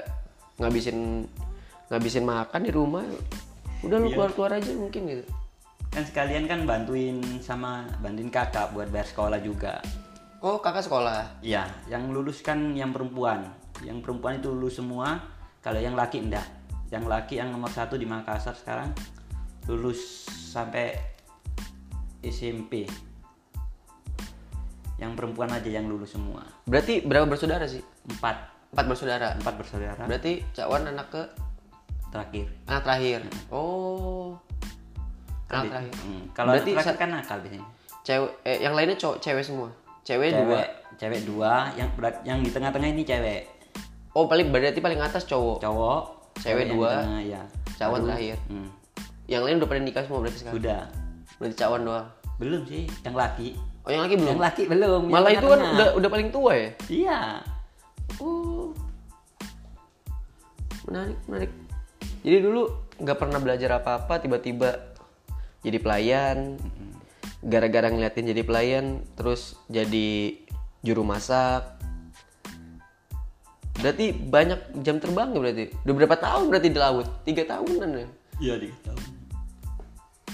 ngabisin 0.62 1.26
ngabisin 1.92 2.24
makan 2.24 2.62
di 2.64 2.72
rumah, 2.72 3.04
udah 3.84 3.98
lu 4.00 4.14
keluar-keluar 4.14 4.56
aja 4.56 4.72
mungkin 4.72 5.10
gitu. 5.10 5.26
kan 5.92 6.08
sekalian 6.08 6.48
kan 6.48 6.64
bantuin 6.64 7.20
sama 7.44 7.84
bantuin 8.00 8.32
kakak 8.32 8.72
buat 8.72 8.88
bayar 8.88 9.12
sekolah 9.12 9.44
juga 9.44 9.84
Oh 10.42 10.58
kakak 10.58 10.82
sekolah. 10.82 11.38
Iya, 11.46 11.70
yang 11.86 12.10
lulus 12.10 12.42
kan 12.42 12.74
yang 12.74 12.90
perempuan. 12.90 13.46
Yang 13.86 14.02
perempuan 14.02 14.42
itu 14.42 14.50
lulus 14.50 14.82
semua. 14.82 15.22
Kalau 15.62 15.78
yang 15.78 15.94
laki 15.94 16.18
enggak. 16.18 16.46
Yang 16.90 17.06
laki 17.06 17.38
yang 17.38 17.54
nomor 17.54 17.70
satu 17.70 17.94
di 17.96 18.10
Makassar 18.10 18.58
sekarang 18.58 18.90
lulus 19.70 20.26
sampai 20.26 20.98
SMP. 22.20 22.90
Yang 24.98 25.12
perempuan 25.14 25.50
aja 25.50 25.70
yang 25.70 25.86
lulus 25.86 26.14
semua. 26.14 26.42
Berarti 26.66 27.06
berapa 27.06 27.26
bersaudara 27.26 27.66
sih? 27.66 27.82
Empat, 28.06 28.38
Empat 28.74 28.86
bersaudara. 28.86 29.28
empat 29.38 29.56
bersaudara. 29.58 30.04
Berarti 30.06 30.42
Cakwan 30.54 30.90
anak 30.90 31.08
ke 31.10 31.22
Terakhir. 32.12 32.50
anak 32.68 32.84
terakhir. 32.84 33.20
Oh. 33.54 34.36
Anak 35.48 35.64
terakhir. 35.70 35.94
Hmm, 36.02 36.24
Kalau 36.34 36.50
Berarti 36.54 36.72
terakhir 36.76 36.96
kan 36.98 37.10
nakal 37.14 37.38
biasanya. 37.40 37.68
Cewek 38.02 38.32
eh, 38.44 38.58
yang 38.60 38.74
lainnya 38.74 38.98
cowok 38.98 39.18
cewek 39.22 39.46
semua. 39.46 39.70
Cewek, 40.02 40.30
dua. 40.34 40.42
Cewek, 40.42 40.68
cewek 40.98 41.22
dua, 41.24 41.52
yang 41.74 41.90
berat- 41.94 42.24
yang 42.24 42.42
di 42.42 42.50
tengah-tengah 42.50 42.90
ini 42.90 43.04
cewek. 43.06 43.42
Oh, 44.12 44.26
paling 44.26 44.50
berarti 44.50 44.82
paling 44.82 45.00
atas 45.00 45.24
cowok. 45.24 45.62
Cowok, 45.62 46.02
Cewek 46.42 46.74
dua, 46.74 47.06
tengah, 47.06 47.22
ya. 47.22 47.42
Cakwan 47.78 48.02
Baru- 48.02 48.08
terakhir. 48.12 48.38
Hmm, 48.50 48.70
Yang 49.26 49.42
lain 49.48 49.56
udah 49.62 49.70
pada 49.70 49.82
nikah 49.82 50.04
semua 50.04 50.20
berarti 50.20 50.38
sekarang. 50.42 50.56
Sudah. 50.60 50.82
Berarti 51.38 51.56
Cakwan 51.56 51.82
doang. 51.86 52.08
Belum 52.36 52.62
sih, 52.66 52.84
yang 53.06 53.16
laki. 53.16 53.50
Oh, 53.82 53.90
yang 53.90 54.04
laki 54.04 54.16
belum. 54.18 54.30
Yang 54.34 54.42
laki 54.42 54.62
belum. 54.68 55.02
yang 55.08 55.14
Malah 55.14 55.32
itu 55.32 55.48
kan 55.48 55.60
udah 55.62 55.90
udah 55.96 56.10
paling 56.10 56.30
tua 56.30 56.52
ya. 56.54 56.70
Iya. 56.90 57.20
Oh. 58.20 58.74
Menarik, 60.90 61.18
menarik. 61.26 61.52
Jadi 62.22 62.38
dulu 62.42 62.62
nggak 62.98 63.18
pernah 63.18 63.40
belajar 63.42 63.70
apa-apa, 63.78 64.18
tiba-tiba 64.20 64.70
jadi 65.62 65.78
pelayan. 65.78 66.58
Gara-gara 67.42 67.90
ngeliatin 67.90 68.30
jadi 68.30 68.42
pelayan, 68.46 69.02
terus 69.18 69.58
jadi 69.66 70.38
juru 70.86 71.02
masak. 71.02 71.66
Berarti 73.82 74.14
banyak 74.14 74.86
jam 74.86 75.02
terbang 75.02 75.34
berarti? 75.34 75.74
Udah 75.82 75.94
berapa 75.98 76.16
tahun 76.22 76.54
berarti 76.54 76.70
di 76.70 76.80
laut? 76.80 77.08
Tiga 77.26 77.44
tahunan 77.50 77.90
ya? 77.98 78.08
Iya 78.38 78.54
di 78.62 78.70
tahun. 78.86 79.04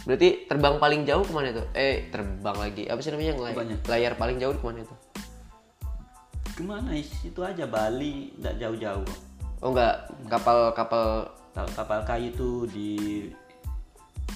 Berarti 0.08 0.48
terbang 0.48 0.76
paling 0.80 1.02
jauh 1.04 1.24
ke 1.24 1.32
mana 1.36 1.52
itu? 1.52 1.64
Eh, 1.76 2.08
terbang 2.12 2.56
lagi. 2.56 2.84
Apa 2.88 3.00
sih 3.04 3.12
namanya 3.12 3.30
yang 3.36 3.42
lay- 3.44 3.56
Banyak. 3.56 3.80
layar 3.88 4.14
paling 4.16 4.40
jauh 4.40 4.56
ke 4.56 4.64
mana 4.64 4.80
itu? 4.84 4.96
Ke 6.56 6.64
mana 6.64 6.92
itu 6.96 7.40
aja 7.44 7.66
Bali, 7.68 8.32
tidak 8.40 8.56
jauh-jauh. 8.60 9.08
Oh 9.64 9.72
enggak, 9.74 10.12
kapal-kapal 10.28 11.34
Kalau 11.58 11.72
kapal 11.74 12.00
kayu 12.06 12.30
tuh 12.38 12.70
di 12.70 13.26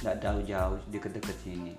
tidak 0.01 0.17
jauh-jauh, 0.25 0.81
deket-deket 0.89 1.37
sini. 1.45 1.77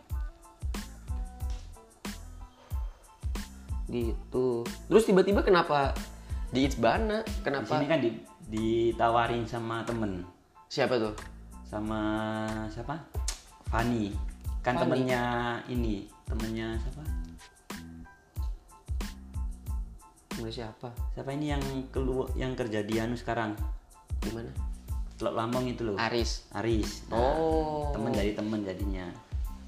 Gitu. 3.93 4.65
Terus 4.89 5.05
tiba-tiba 5.05 5.45
kenapa 5.45 5.93
di 6.49 6.65
Itsbana? 6.65 7.21
Di 7.21 7.45
Kenapa? 7.45 7.69
sini 7.77 7.85
kan 7.85 8.01
di, 8.01 8.11
ditawarin 8.49 9.45
sama 9.45 9.85
temen, 9.85 10.25
Siapa 10.73 10.97
tuh? 10.97 11.13
sama 11.69 12.01
siapa? 12.73 12.97
Fani. 13.69 14.13
Kan 14.65 14.77
temennya 14.77 15.57
ini, 15.69 16.09
temennya 16.29 16.77
siapa? 16.81 17.03
Temen 20.33 20.49
siapa? 20.53 20.89
Siapa 21.13 21.31
ini 21.33 21.53
yang 21.53 21.63
keluar 21.93 22.33
yang 22.37 22.57
kerja 22.57 22.81
di 22.85 22.97
Anu 23.01 23.17
sekarang? 23.17 23.53
Di 24.21 24.31
mana? 24.33 24.53
Teluk 25.21 25.35
Lambung 25.37 25.69
itu 25.69 25.85
loh. 25.85 25.97
Aris. 26.01 26.49
Aris. 26.57 27.05
Nah, 27.13 27.21
Oh. 27.21 27.93
temen 27.93 28.13
dari 28.13 28.33
temen 28.33 28.65
jadinya. 28.65 29.07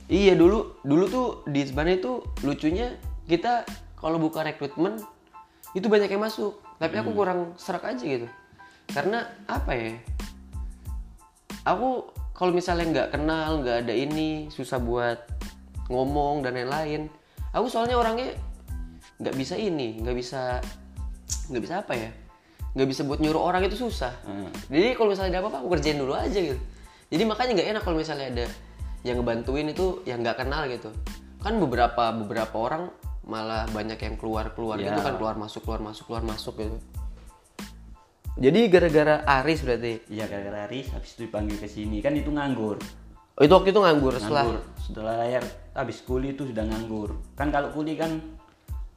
Iya 0.05 0.37
dulu 0.37 0.85
dulu 0.85 1.05
tuh 1.09 1.27
di 1.49 1.65
Itsbana 1.65 1.97
itu 1.97 2.21
lucunya 2.45 2.93
kita 3.25 3.65
kalau 4.05 4.21
buka 4.21 4.45
rekrutmen 4.45 5.01
itu 5.73 5.89
banyak 5.89 6.13
yang 6.13 6.21
masuk, 6.21 6.61
tapi 6.77 7.01
aku 7.01 7.17
kurang 7.17 7.57
serak 7.57 7.89
aja 7.89 8.05
gitu. 8.05 8.29
Karena 8.93 9.25
apa 9.49 9.73
ya? 9.73 9.97
Aku 11.65 12.13
kalau 12.37 12.53
misalnya 12.53 12.85
nggak 12.93 13.09
kenal, 13.17 13.65
nggak 13.65 13.89
ada 13.89 13.95
ini, 13.97 14.53
susah 14.53 14.77
buat 14.77 15.25
ngomong 15.89 16.45
dan 16.45 16.61
lain-lain. 16.61 17.09
Aku 17.57 17.73
soalnya 17.73 17.97
orangnya 17.97 18.37
nggak 19.25 19.35
bisa 19.41 19.57
ini, 19.57 19.97
nggak 20.05 20.17
bisa 20.21 20.61
nggak 21.49 21.63
bisa 21.65 21.75
apa 21.81 21.97
ya? 21.97 22.13
Nggak 22.77 22.89
bisa 22.93 23.09
buat 23.09 23.25
nyuruh 23.25 23.41
orang 23.41 23.65
itu 23.65 23.89
susah. 23.89 24.13
Hmm. 24.29 24.53
Jadi 24.69 25.01
kalau 25.01 25.17
misalnya 25.17 25.41
ada 25.41 25.49
apa-apa 25.49 25.65
aku 25.65 25.69
kerjain 25.81 25.97
dulu 25.97 26.13
aja 26.13 26.37
gitu. 26.37 26.61
Jadi 27.09 27.23
makanya 27.25 27.51
nggak 27.57 27.69
enak 27.73 27.83
kalau 27.89 27.97
misalnya 27.97 28.29
ada 28.29 28.47
yang 29.01 29.17
ngebantuin 29.25 29.73
itu 29.73 30.05
yang 30.05 30.21
nggak 30.21 30.45
kenal 30.45 30.69
gitu. 30.69 30.93
Kan 31.41 31.57
beberapa 31.57 32.13
beberapa 32.13 32.57
orang 32.61 32.93
malah 33.25 33.65
banyak 33.69 33.97
yang 33.97 34.17
keluar 34.17 34.53
keluar 34.53 34.77
Ya. 34.77 34.91
gitu 34.91 35.01
kan 35.01 35.15
keluar 35.17 35.35
masuk 35.35 35.65
keluar 35.65 35.81
masuk 35.81 36.05
keluar 36.07 36.23
masuk 36.23 36.55
gitu. 36.57 36.77
Jadi 38.35 38.61
gara-gara 38.67 39.23
Aris 39.41 39.63
berarti. 39.63 40.03
Iya 40.11 40.27
gara-gara 40.27 40.67
Aris 40.67 40.91
habis 40.91 41.15
itu 41.15 41.25
dipanggil 41.25 41.57
ke 41.57 41.67
sini 41.67 42.03
kan 42.03 42.13
itu 42.13 42.29
nganggur. 42.29 42.83
Oh, 43.35 43.43
itu 43.43 43.51
waktu 43.51 43.71
itu 43.71 43.81
nganggur 43.81 44.15
setelah 44.15 44.45
Nganggur. 44.45 44.63
Setelah 44.79 45.15
layar 45.19 45.45
habis 45.73 45.99
kuliah 46.03 46.33
itu 46.33 46.45
sudah 46.45 46.65
nganggur. 46.65 47.15
Kan 47.35 47.49
kalau 47.49 47.71
kuliah 47.71 48.05
kan 48.05 48.19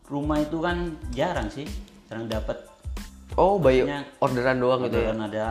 rumah 0.05 0.37
itu 0.37 0.57
kan 0.57 0.77
jarang 1.11 1.47
sih. 1.47 1.65
Jarang 2.05 2.25
dapat 2.27 2.57
Oh, 3.37 3.61
bayi 3.61 3.85
Maksudnya, 3.85 4.01
orderan 4.17 4.57
doang 4.57 4.81
gitu 4.83 4.97
ya. 4.97 5.13
orderan 5.13 5.21
ada 5.23 5.45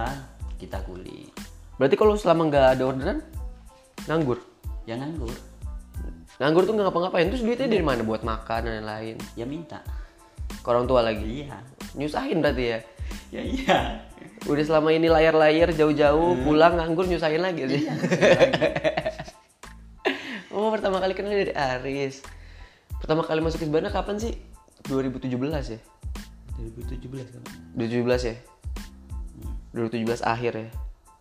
kita 0.59 0.83
kuliah. 0.83 1.31
Berarti 1.77 1.95
kalau 1.95 2.19
selama 2.19 2.51
nggak 2.51 2.67
ada 2.75 2.83
orderan 2.85 3.19
nganggur. 4.05 4.43
Ya 4.83 4.99
nganggur. 4.99 5.31
Nganggur 6.37 6.69
tuh 6.69 6.73
nggak 6.77 6.87
ngapa-ngapain. 6.93 7.27
Terus 7.33 7.43
duitnya 7.45 7.69
dari 7.69 7.85
mana 7.85 8.05
buat 8.05 8.21
makan 8.21 8.69
dan 8.69 8.85
lain-lain? 8.85 9.17
Ya 9.39 9.49
minta. 9.49 9.81
Ke 10.61 10.69
orang 10.69 10.85
tua 10.85 11.01
lagi. 11.01 11.45
Iya. 11.45 11.57
Nyusahin 11.97 12.45
berarti 12.45 12.65
ya. 12.77 12.79
Ya 13.33 13.43
iya. 13.43 13.79
Udah 14.47 14.63
selama 14.63 14.95
ini 14.95 15.11
layar-layar 15.11 15.75
jauh-jauh 15.75 16.39
pulang 16.45 16.79
nganggur 16.79 17.09
nyusahin 17.09 17.43
lagi 17.43 17.67
sih. 17.67 17.83
oh 20.55 20.71
pertama 20.71 21.03
kali 21.03 21.17
kenal 21.17 21.35
dari 21.35 21.55
Aris. 21.57 22.23
Pertama 23.01 23.25
kali 23.25 23.41
masuk 23.43 23.65
ke 23.65 23.67
Isbana 23.67 23.91
kapan 23.91 24.21
sih? 24.21 24.37
2017 24.87 25.33
ya? 25.73 25.81
2017 26.57 27.33
kan. 27.33 27.43
2017 27.75 28.31
ya? 28.31 28.37
2017 29.75 30.25
akhir 30.25 30.53
ya. 30.57 30.69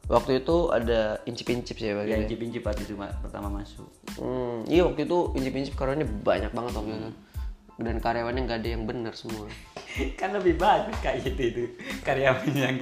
Waktu 0.06 0.46
itu 0.46 0.70
ada 0.70 1.18
incip-incip 1.26 1.82
sih 1.82 1.90
ya 1.90 1.98
Ya 2.06 2.22
incip-incip 2.22 2.62
waktu 2.62 2.86
itu 2.86 2.94
Ma, 2.94 3.10
pertama 3.20 3.50
masuk. 3.50 3.90
Hmm, 4.16 4.64
iya 4.72 4.88
waktu 4.88 5.04
itu 5.04 5.36
incip-incip 5.36 5.76
karyawannya 5.76 6.08
banyak 6.24 6.52
banget 6.56 6.74
waktu 6.80 6.94
itu. 6.96 7.12
Dan 7.76 8.00
karyawannya 8.00 8.42
nggak 8.48 8.60
ada 8.64 8.70
yang 8.72 8.84
bener 8.88 9.12
semua. 9.12 9.52
kan 10.20 10.32
lebih 10.36 10.56
bagus 10.56 10.96
kayak 11.04 11.24
gitu 11.24 11.42
itu 11.42 11.64
karyawan 12.04 12.52
yang 12.56 12.78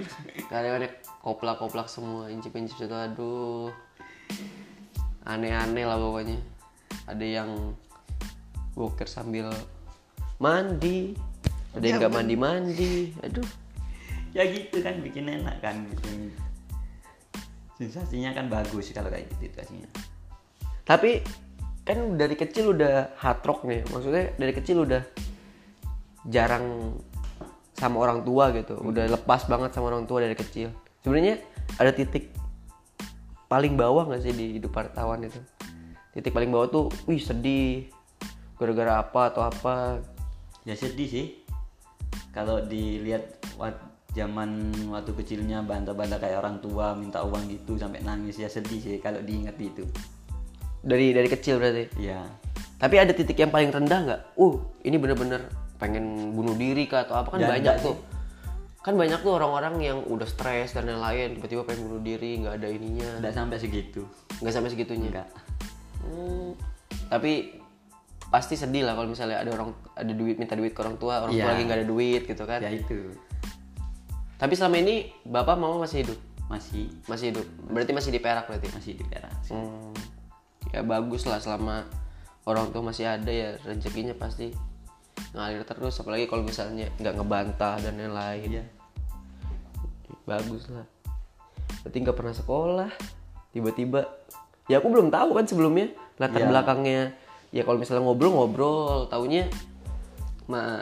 Karyawannya 0.50 0.90
koplak-koplak 1.26 1.90
semua, 1.90 2.30
incip-incip 2.30 2.78
itu 2.78 2.94
aduh. 2.94 3.74
Aneh-aneh 5.26 5.86
lah 5.88 5.98
pokoknya. 5.98 6.38
Ada 7.10 7.26
yang 7.26 7.74
boker 8.78 9.10
sambil 9.10 9.50
mandi, 10.38 11.18
ada 11.74 11.86
yang 11.86 11.98
nggak 11.98 12.14
mandi-mandi. 12.14 13.14
Aduh. 13.26 13.46
ya 14.34 14.50
gitu 14.50 14.82
kan 14.82 14.98
bikin 14.98 15.30
enak 15.30 15.62
kan 15.62 15.86
bikin 15.94 16.34
sensasinya 17.78 18.34
kan 18.34 18.50
bagus 18.50 18.90
kalau 18.90 19.14
kayak 19.14 19.30
gitu 19.38 19.54
kasihnya 19.54 19.86
Tapi 20.84 21.24
kan 21.84 22.16
dari 22.16 22.36
kecil 22.36 22.76
udah 22.76 23.16
hard 23.20 23.42
rock 23.44 23.66
nih. 23.68 23.84
Maksudnya 23.92 24.36
dari 24.36 24.54
kecil 24.56 24.84
udah 24.84 25.02
jarang 26.28 26.96
sama 27.76 28.04
orang 28.04 28.24
tua 28.24 28.52
gitu. 28.56 28.80
Udah 28.80 29.08
lepas 29.08 29.48
banget 29.48 29.76
sama 29.76 29.92
orang 29.92 30.08
tua 30.08 30.24
dari 30.24 30.36
kecil. 30.36 30.72
Sebenarnya 31.04 31.40
ada 31.80 31.92
titik 31.92 32.32
paling 33.52 33.76
bawah 33.76 34.08
nggak 34.08 34.24
sih 34.24 34.34
di 34.34 34.60
hidup 34.60 34.72
wartawan 34.76 35.24
itu? 35.28 35.40
Titik 36.14 36.32
paling 36.32 36.54
bawah 36.54 36.68
tuh, 36.70 36.86
wih 37.10 37.20
sedih. 37.20 37.90
Gara-gara 38.62 39.02
apa 39.02 39.34
atau 39.34 39.44
apa? 39.44 40.00
ya 40.64 40.76
sedih 40.80 41.08
sih 41.08 41.28
kalau 42.32 42.64
dilihat 42.64 43.44
wat- 43.60 43.92
zaman 44.16 44.72
waktu 44.94 45.12
kecilnya 45.18 45.66
bantah-bantah 45.66 46.22
kayak 46.22 46.40
orang 46.40 46.62
tua 46.64 46.94
minta 46.96 47.26
uang 47.26 47.50
gitu 47.52 47.76
sampai 47.76 48.00
nangis 48.06 48.40
ya 48.40 48.48
sedih 48.48 48.80
sih 48.80 48.96
kalau 49.02 49.20
diingat 49.26 49.58
itu 49.60 49.84
dari 50.84 51.16
dari 51.16 51.28
kecil 51.28 51.58
berarti? 51.58 51.88
Iya. 51.98 52.22
tapi 52.76 53.00
ada 53.00 53.16
titik 53.16 53.40
yang 53.40 53.48
paling 53.48 53.72
rendah 53.72 54.00
nggak? 54.04 54.22
Uh 54.36 54.60
ini 54.84 55.00
bener-bener 55.00 55.48
pengen 55.80 56.36
bunuh 56.36 56.52
diri 56.54 56.84
kah 56.84 57.08
atau 57.08 57.16
apa? 57.16 57.32
Kan 57.32 57.40
Ya, 57.40 57.48
banyak 57.56 57.76
tuh. 57.80 57.96
Kan 58.84 59.00
banyak 59.00 59.24
tuh 59.24 59.40
orang-orang 59.40 59.80
yang 59.80 59.98
udah 60.04 60.28
stres 60.28 60.76
dan 60.76 60.92
lain-lain 60.92 61.40
tiba-tiba 61.40 61.64
pengen 61.64 61.88
bunuh 61.88 62.04
diri 62.04 62.44
nggak 62.44 62.60
ada 62.60 62.68
ininya. 62.68 63.24
Nggak 63.24 63.34
sampai 63.34 63.58
segitu. 63.58 64.04
nggak 64.44 64.52
sampai 64.52 64.70
segitunya? 64.76 65.08
Enggak. 65.16 65.28
Hmm, 66.04 66.52
tapi 67.08 67.64
pasti 68.28 68.60
sedih 68.60 68.84
lah 68.84 69.00
kalau 69.00 69.08
misalnya 69.08 69.40
ada 69.40 69.56
orang 69.56 69.72
ada 69.96 70.12
duit 70.12 70.36
minta 70.36 70.58
duit 70.58 70.76
ke 70.76 70.82
orang 70.84 71.00
tua 71.00 71.24
orang 71.24 71.32
tua 71.32 71.40
Iya. 71.40 71.52
lagi 71.56 71.62
nggak 71.64 71.80
ada 71.80 71.88
duit 71.88 72.22
gitu 72.28 72.44
kan? 72.44 72.60
Ya 72.60 72.72
itu. 72.76 73.16
Tapi 74.36 74.54
selama 74.60 74.76
ini 74.84 75.08
bapak 75.24 75.56
mama 75.56 75.88
masih 75.88 76.04
hidup? 76.04 76.20
Masih. 76.52 76.92
Masih 77.08 77.32
hidup. 77.32 77.48
Berarti 77.72 77.96
masih 77.96 78.12
di 78.12 78.20
Perak 78.20 78.52
berarti? 78.52 78.68
Masih 78.76 78.92
di 79.00 79.06
Perak. 79.08 79.32
Hmm, 79.48 79.96
ya 80.74 80.82
bagus 80.82 81.30
lah 81.30 81.38
selama 81.38 81.86
orang 82.50 82.74
tua 82.74 82.84
masih 82.84 83.08
ada 83.08 83.30
ya 83.30 83.56
rezekinya 83.64 84.18
pasti 84.18 84.52
ngalir 85.34 85.62
terus 85.66 85.98
apalagi 86.02 86.26
kalau 86.26 86.42
misalnya 86.42 86.90
nggak 86.98 87.14
ngebantah 87.18 87.78
dan 87.82 87.94
lain-lain. 87.98 88.62
Iya. 88.62 88.66
bagus 90.24 90.72
lah. 90.72 90.88
Berarti 91.84 91.98
nggak 92.00 92.16
pernah 92.16 92.36
sekolah 92.36 92.92
tiba-tiba. 93.52 94.08
Ya 94.72 94.80
aku 94.80 94.88
belum 94.88 95.12
tahu 95.12 95.36
kan 95.36 95.46
sebelumnya 95.46 95.92
latar 96.16 96.42
Iya. 96.42 96.50
belakangnya. 96.50 97.02
Ya 97.52 97.62
kalau 97.68 97.78
misalnya 97.78 98.08
ngobrol-ngobrol 98.08 99.12
taunya 99.12 99.52
ma 100.48 100.80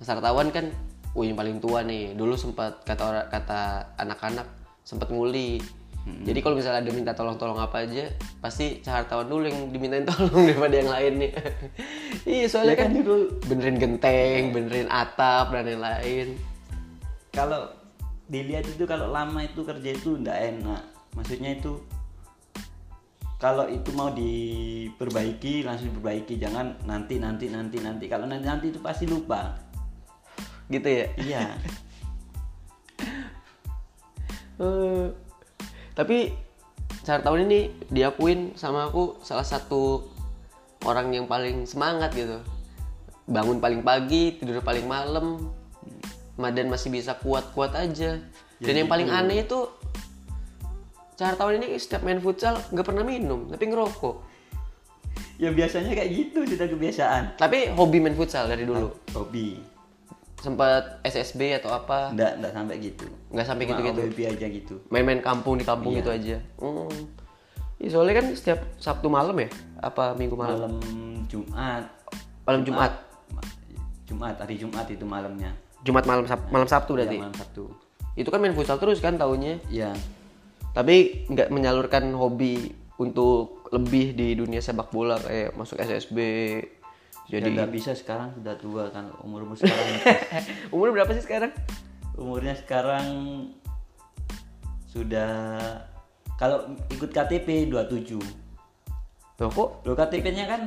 Mas 0.00 0.08
Artawan 0.08 0.48
kan 0.48 0.72
yang 1.18 1.36
paling 1.36 1.60
tua 1.60 1.84
nih. 1.84 2.14
Dulu 2.16 2.34
sempat 2.38 2.82
kata 2.88 3.02
orang 3.04 3.26
kata 3.28 3.94
anak-anak 4.00 4.46
sempat 4.86 5.12
nguli 5.12 5.60
jadi 6.06 6.40
kalau 6.40 6.56
misalnya 6.56 6.80
ada 6.84 6.92
minta 6.92 7.12
tolong-tolong 7.12 7.60
apa 7.60 7.84
aja 7.84 8.08
pasti 8.40 8.80
Hartawan 8.80 9.28
dulu 9.28 9.44
yang 9.44 9.68
dimintain 9.68 10.08
tolong 10.10 10.48
daripada 10.48 10.74
yang 10.76 10.90
lain 10.92 11.12
nih. 11.20 11.32
Iya 12.28 12.46
soalnya 12.48 12.74
Ya 12.76 12.80
kan 12.80 12.90
kan 12.92 13.04
dulu 13.04 13.16
benerin 13.48 13.76
genteng 13.76 14.42
benerin 14.52 14.88
atap 14.88 15.52
dan 15.52 15.64
lain-lain 15.68 16.36
kalau 17.38 17.70
dilihat 18.28 18.66
itu 18.66 18.84
kalau 18.84 19.14
lama 19.14 19.46
itu 19.46 19.62
kerja 19.62 19.90
itu 19.94 20.18
ndak 20.18 20.38
enak. 20.58 20.82
Maksudnya 21.14 21.54
itu 21.54 21.78
kalau 23.38 23.70
itu 23.70 23.94
mau 23.94 24.10
diperbaiki 24.10 25.62
langsung 25.62 25.94
diperbaiki. 25.94 26.34
Jangan 26.42 26.82
nanti 26.84 27.22
nanti 27.22 27.46
nanti 27.46 27.78
nanti. 27.78 28.04
Kalau 28.10 28.26
nanti 28.26 28.44
nanti 28.44 28.66
itu 28.74 28.82
pasti 28.82 29.06
lupa. 29.06 29.54
Gitu 30.66 30.88
ya? 30.88 31.06
Iya. 31.16 31.42
Eh, 34.58 35.06
tapi 35.98 36.30
cara 37.02 37.18
tahun 37.26 37.50
ini 37.50 37.90
diakuin 37.90 38.54
sama 38.54 38.86
aku 38.86 39.18
salah 39.26 39.42
satu 39.42 40.06
orang 40.86 41.10
yang 41.10 41.26
paling 41.26 41.66
semangat 41.66 42.14
gitu. 42.14 42.38
Bangun 43.26 43.58
paling 43.58 43.82
pagi 43.82 44.38
tidur 44.38 44.62
paling 44.62 44.86
malam. 44.86 45.50
Dan 46.38 46.70
masih 46.70 46.94
bisa 46.94 47.18
kuat-kuat 47.18 47.74
aja. 47.74 48.22
Dan 48.62 48.74
yang 48.78 48.86
paling 48.86 49.10
aneh 49.10 49.42
itu 49.42 49.66
cara 51.18 51.34
tahun 51.34 51.58
ini 51.58 51.74
setiap 51.82 52.06
main 52.06 52.22
futsal 52.22 52.62
nggak 52.70 52.86
pernah 52.86 53.02
minum 53.02 53.50
tapi 53.50 53.66
ngerokok. 53.66 54.16
Ya 55.42 55.50
biasanya 55.50 55.98
kayak 55.98 56.10
gitu 56.14 56.46
sudah 56.46 56.66
kebiasaan. 56.70 57.22
Tapi 57.42 57.74
hobi 57.74 57.98
main 57.98 58.14
futsal 58.14 58.46
dari 58.46 58.62
dulu. 58.62 58.94
Hobi 59.18 59.77
sempat 60.38 61.02
SSB 61.02 61.58
atau 61.58 61.70
apa? 61.74 62.14
Ndak 62.14 62.32
ndak 62.42 62.52
sampai 62.54 62.74
gitu. 62.78 63.06
Nggak 63.34 63.46
sampai 63.46 63.64
gitu-gitu. 63.66 64.00
Hobi 64.06 64.24
aja 64.26 64.46
gitu. 64.46 64.74
Main-main 64.88 65.20
kampung 65.22 65.58
di 65.58 65.64
kampung 65.66 65.94
gitu 65.94 66.10
aja. 66.10 66.38
Hmm. 66.58 66.90
Iya, 67.78 67.94
soalnya 67.94 68.14
kan 68.18 68.26
setiap 68.34 68.60
Sabtu 68.82 69.06
malam 69.06 69.38
ya? 69.38 69.48
Apa 69.78 70.14
Minggu 70.18 70.34
malam? 70.34 70.58
Malam 70.58 70.74
Jumat. 71.30 71.84
Malam 72.42 72.62
Jumat? 72.66 72.92
Ma- 73.30 73.56
Jumat 74.08 74.34
hari 74.40 74.56
Jumat 74.58 74.86
itu 74.90 75.04
malamnya. 75.04 75.54
Jumat 75.86 76.02
malam 76.08 76.26
Sab- 76.26 76.50
malam 76.50 76.66
Sabtu 76.66 76.98
Ya, 76.98 77.06
berarti 77.06 77.16
malam 77.22 77.36
Sabtu. 77.38 77.64
Itu 78.18 78.34
kan 78.34 78.42
main 78.42 78.56
futsal 78.56 78.82
terus 78.82 78.98
kan 78.98 79.14
tahunnya 79.14 79.62
ya 79.70 79.94
tapi 80.78 81.26
nggak 81.26 81.50
menyalurkan 81.50 82.06
hobi 82.14 82.70
untuk 83.02 83.66
lebih 83.74 84.14
di 84.14 84.38
dunia 84.38 84.62
sepak 84.62 84.94
bola 84.94 85.18
kayak 85.18 85.54
masuk 85.58 85.74
SSB 85.74 86.18
jadi 87.28 87.44
nggak 87.52 87.72
bisa 87.72 87.92
sekarang 87.92 88.32
sudah 88.40 88.56
tua 88.56 88.88
kan 88.88 89.12
umur 89.20 89.44
umur 89.44 89.56
sekarang. 89.60 90.00
Umur 90.74 90.96
berapa 90.96 91.12
sih 91.12 91.24
sekarang? 91.24 91.52
Umurnya 92.16 92.56
sekarang 92.56 93.06
sudah 94.88 95.52
kalau 96.40 96.72
ikut 96.88 97.12
KTP 97.12 97.68
27 97.68 98.48
Loh 99.38 99.50
kok? 99.54 99.68
Lo 99.86 99.94
KTP-nya 99.94 100.50
kan 100.50 100.66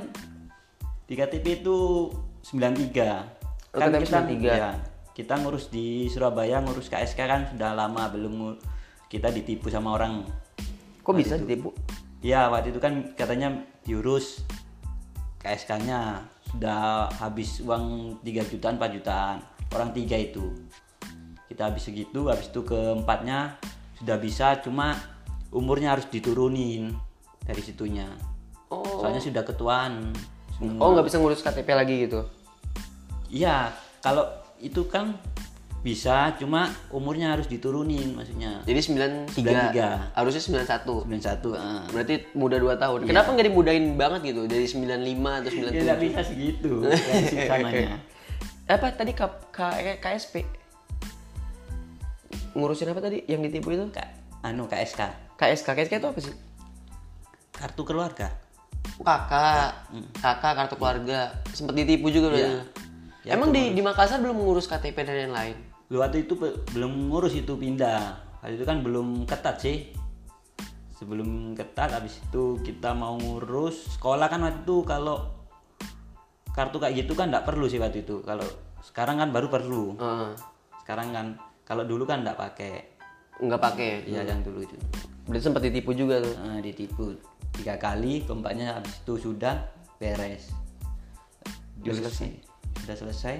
di 1.09 1.13
KTP 1.17 1.65
itu 1.65 2.07
93 2.45 3.41
Oh, 3.71 3.79
KTP 3.79 4.03
93. 4.35 4.51
ya, 4.51 4.75
kita 5.15 5.39
ngurus 5.39 5.71
di 5.71 6.11
Surabaya 6.11 6.59
ngurus 6.59 6.91
KSK 6.91 7.19
kan 7.23 7.41
sudah 7.55 7.71
lama 7.71 8.11
belum 8.11 8.59
kita 9.07 9.31
ditipu 9.31 9.71
sama 9.71 9.95
orang. 9.95 10.27
Kok 10.99 11.15
bisa 11.15 11.39
ditipu? 11.39 11.71
Ya 12.19 12.51
waktu 12.51 12.75
itu 12.75 12.83
kan 12.83 13.15
katanya 13.15 13.63
diurus 13.87 14.43
KSK-nya 15.39 16.27
sudah 16.51 17.07
habis 17.15 17.63
uang 17.63 18.17
3 18.21 18.51
jutaan 18.51 18.75
4 18.75 18.97
jutaan. 18.99 19.37
Orang 19.71 19.95
tiga 19.95 20.19
itu. 20.19 20.51
Kita 21.47 21.71
habis 21.71 21.87
segitu 21.87 22.27
habis 22.27 22.51
itu 22.51 22.63
keempatnya 22.63 23.55
sudah 23.99 24.17
bisa 24.19 24.59
cuma 24.59 24.95
umurnya 25.51 25.95
harus 25.95 26.07
diturunin 26.11 26.95
dari 27.43 27.61
situnya. 27.63 28.07
Oh. 28.71 29.03
Soalnya 29.03 29.23
sudah 29.23 29.43
ketuaan. 29.43 30.11
Oh 30.77 30.93
nggak 30.93 31.07
bisa 31.07 31.17
ngurus 31.17 31.43
KTP 31.43 31.73
lagi 31.73 31.95
gitu? 32.05 32.27
Iya 33.31 33.71
kalau 34.03 34.27
itu 34.61 34.85
kan 34.85 35.17
bisa 35.81 36.37
cuma 36.37 36.69
umurnya 36.93 37.33
harus 37.33 37.49
diturunin 37.49 38.13
maksudnya. 38.13 38.61
Jadi 38.69 38.79
93, 39.33 39.33
93. 39.33 40.13
harusnya 40.13 40.41
91 40.77 41.09
91 41.09 41.57
ah. 41.57 41.81
berarti 41.89 42.13
muda 42.37 42.61
2 42.61 42.77
tahun. 42.77 42.99
Kenapa 43.09 43.33
nggak 43.33 43.47
dimudahin 43.49 43.85
banget 43.97 44.21
gitu? 44.29 44.41
Dari 44.45 44.69
95 44.69 44.77
atau 44.77 45.49
ya 45.49 45.73
97 45.73 45.81
nggak 45.81 45.99
bisa 46.05 46.19
segitu. 46.21 46.73
Apa 48.71 48.87
tadi 48.93 49.11
K, 49.17 49.21
K- 49.51 49.99
KSP 49.99 50.45
ngurusin 52.51 52.91
apa 52.91 52.99
tadi 52.99 53.23
yang 53.31 53.41
ditipu 53.43 53.71
itu? 53.71 53.83
Ka- 53.91 54.11
anu 54.43 54.67
KSK 54.67 55.01
KSK 55.39 55.67
KSK 55.71 55.93
itu 55.97 56.07
apa 56.07 56.19
sih? 56.19 56.35
Kartu 57.51 57.81
keluarga. 57.83 58.27
Kakak. 59.01 59.91
Kakak 60.19 60.53
kartu 60.55 60.75
keluarga. 60.77 61.35
Sempat 61.51 61.73
ditipu 61.73 62.13
juga 62.13 62.31
berarti. 62.31 62.53
Ya, 63.23 63.35
emang 63.35 63.49
di 63.49 63.73
di 63.73 63.81
Makassar 63.81 64.21
belum 64.21 64.33
mengurus 64.33 64.65
KTP 64.67 64.97
dan 65.03 65.29
lain-lain 65.29 65.70
Lu 65.91 65.99
waktu 65.99 66.23
itu 66.23 66.39
belum 66.71 67.11
ngurus 67.11 67.35
itu 67.35 67.59
pindah. 67.59 68.15
Waktu 68.39 68.55
itu 68.55 68.63
kan 68.63 68.79
belum 68.79 69.27
ketat 69.27 69.59
sih. 69.59 69.91
Sebelum 70.95 71.51
ketat 71.51 71.91
habis 71.91 72.23
itu 72.23 72.63
kita 72.63 72.95
mau 72.95 73.19
ngurus 73.19 73.99
sekolah 73.99 74.31
kan 74.31 74.39
waktu 74.47 74.63
itu 74.63 74.87
kalau 74.87 75.27
kartu 76.55 76.79
kayak 76.79 77.03
gitu 77.03 77.11
kan 77.11 77.27
nggak 77.27 77.43
perlu 77.43 77.67
sih 77.67 77.75
waktu 77.75 78.07
itu. 78.07 78.23
Kalau 78.23 78.47
sekarang 78.79 79.19
kan 79.19 79.35
baru 79.35 79.51
perlu. 79.51 79.99
Heeh. 79.99 80.31
sekarang 80.81 81.13
kan 81.13 81.25
kalau 81.67 81.83
dulu 81.83 82.07
kan 82.07 82.23
nggak 82.23 82.39
pakai. 82.39 82.73
Nggak 83.43 83.61
pakai. 83.61 84.07
Ya 84.07 84.23
yang 84.23 84.39
dulu 84.47 84.63
itu. 84.63 84.79
Berarti 85.27 85.43
sempat 85.43 85.61
ditipu 85.67 85.91
juga 85.91 86.23
tuh? 86.23 86.33
Nah, 86.39 86.63
ditipu. 86.63 87.19
Tiga 87.51 87.75
kali 87.75 88.23
keempatnya 88.23 88.79
habis 88.79 88.95
itu 89.03 89.19
sudah 89.19 89.59
beres. 89.99 90.55
Udah 91.83 91.95
selesai? 91.99 92.51
sudah 92.81 92.97
selesai 92.97 93.35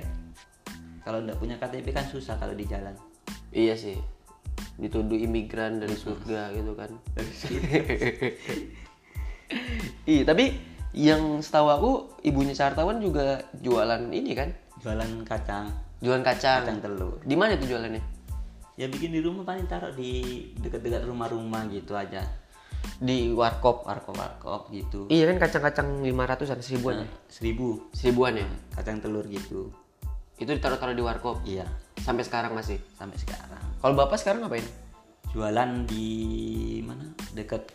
kalau 1.01 1.19
nggak 1.25 1.37
punya 1.41 1.57
KTP 1.57 1.93
kan 1.93 2.05
susah 2.05 2.37
kalau 2.37 2.53
di 2.53 2.65
jalan. 2.69 2.93
Iya 3.49 3.73
sih. 3.73 3.97
Dituduh 4.77 5.17
imigran 5.17 5.81
dari 5.81 5.97
surga 5.97 6.53
gitu 6.53 6.77
kan. 6.77 6.91
Iya 10.05 10.23
tapi 10.29 10.55
yang 10.93 11.41
setahu 11.41 11.67
aku 11.71 11.91
ibunya 12.21 12.53
Sartawan 12.53 13.01
juga 13.01 13.41
jualan 13.59 14.11
ini 14.13 14.31
kan? 14.37 14.53
Jualan 14.81 15.25
kacang. 15.25 15.73
Jualan 16.01 16.21
kacang, 16.25 16.65
kacang 16.65 16.79
telur. 16.81 17.17
Di 17.25 17.35
mana 17.37 17.57
tuh 17.57 17.69
jualannya? 17.69 18.01
Ya 18.79 18.89
bikin 18.89 19.13
di 19.13 19.21
rumah 19.21 19.45
paling 19.45 19.69
taruh 19.69 19.93
di 19.93 20.49
dekat-dekat 20.57 21.05
rumah-rumah 21.05 21.69
gitu 21.69 21.93
aja. 21.93 22.25
Di 22.97 23.29
warkop. 23.33 23.85
Warkop 23.85 24.15
warkop 24.17 24.61
gitu. 24.73 25.05
Iya 25.09 25.29
kan 25.33 25.37
kacang-kacang 25.37 26.01
500an 26.01 26.61
seribuan 26.61 27.05
ya? 27.05 27.07
seribu. 27.29 27.89
Seribuan 27.93 28.41
ya? 28.41 28.47
Kacang 28.73 28.97
telur 29.01 29.25
gitu 29.29 29.69
itu 30.41 30.57
ditaruh-taruh 30.57 30.97
di 30.97 31.05
warkop? 31.05 31.45
Iya. 31.45 31.69
Sampai 32.01 32.25
sekarang 32.25 32.57
masih? 32.57 32.81
Sampai 32.97 33.21
sekarang. 33.21 33.61
Kalau 33.77 33.93
bapak 33.93 34.17
sekarang 34.17 34.41
ngapain? 34.41 34.65
Jualan 35.29 35.85
di 35.85 36.81
mana? 36.81 37.13
Dekat 37.37 37.69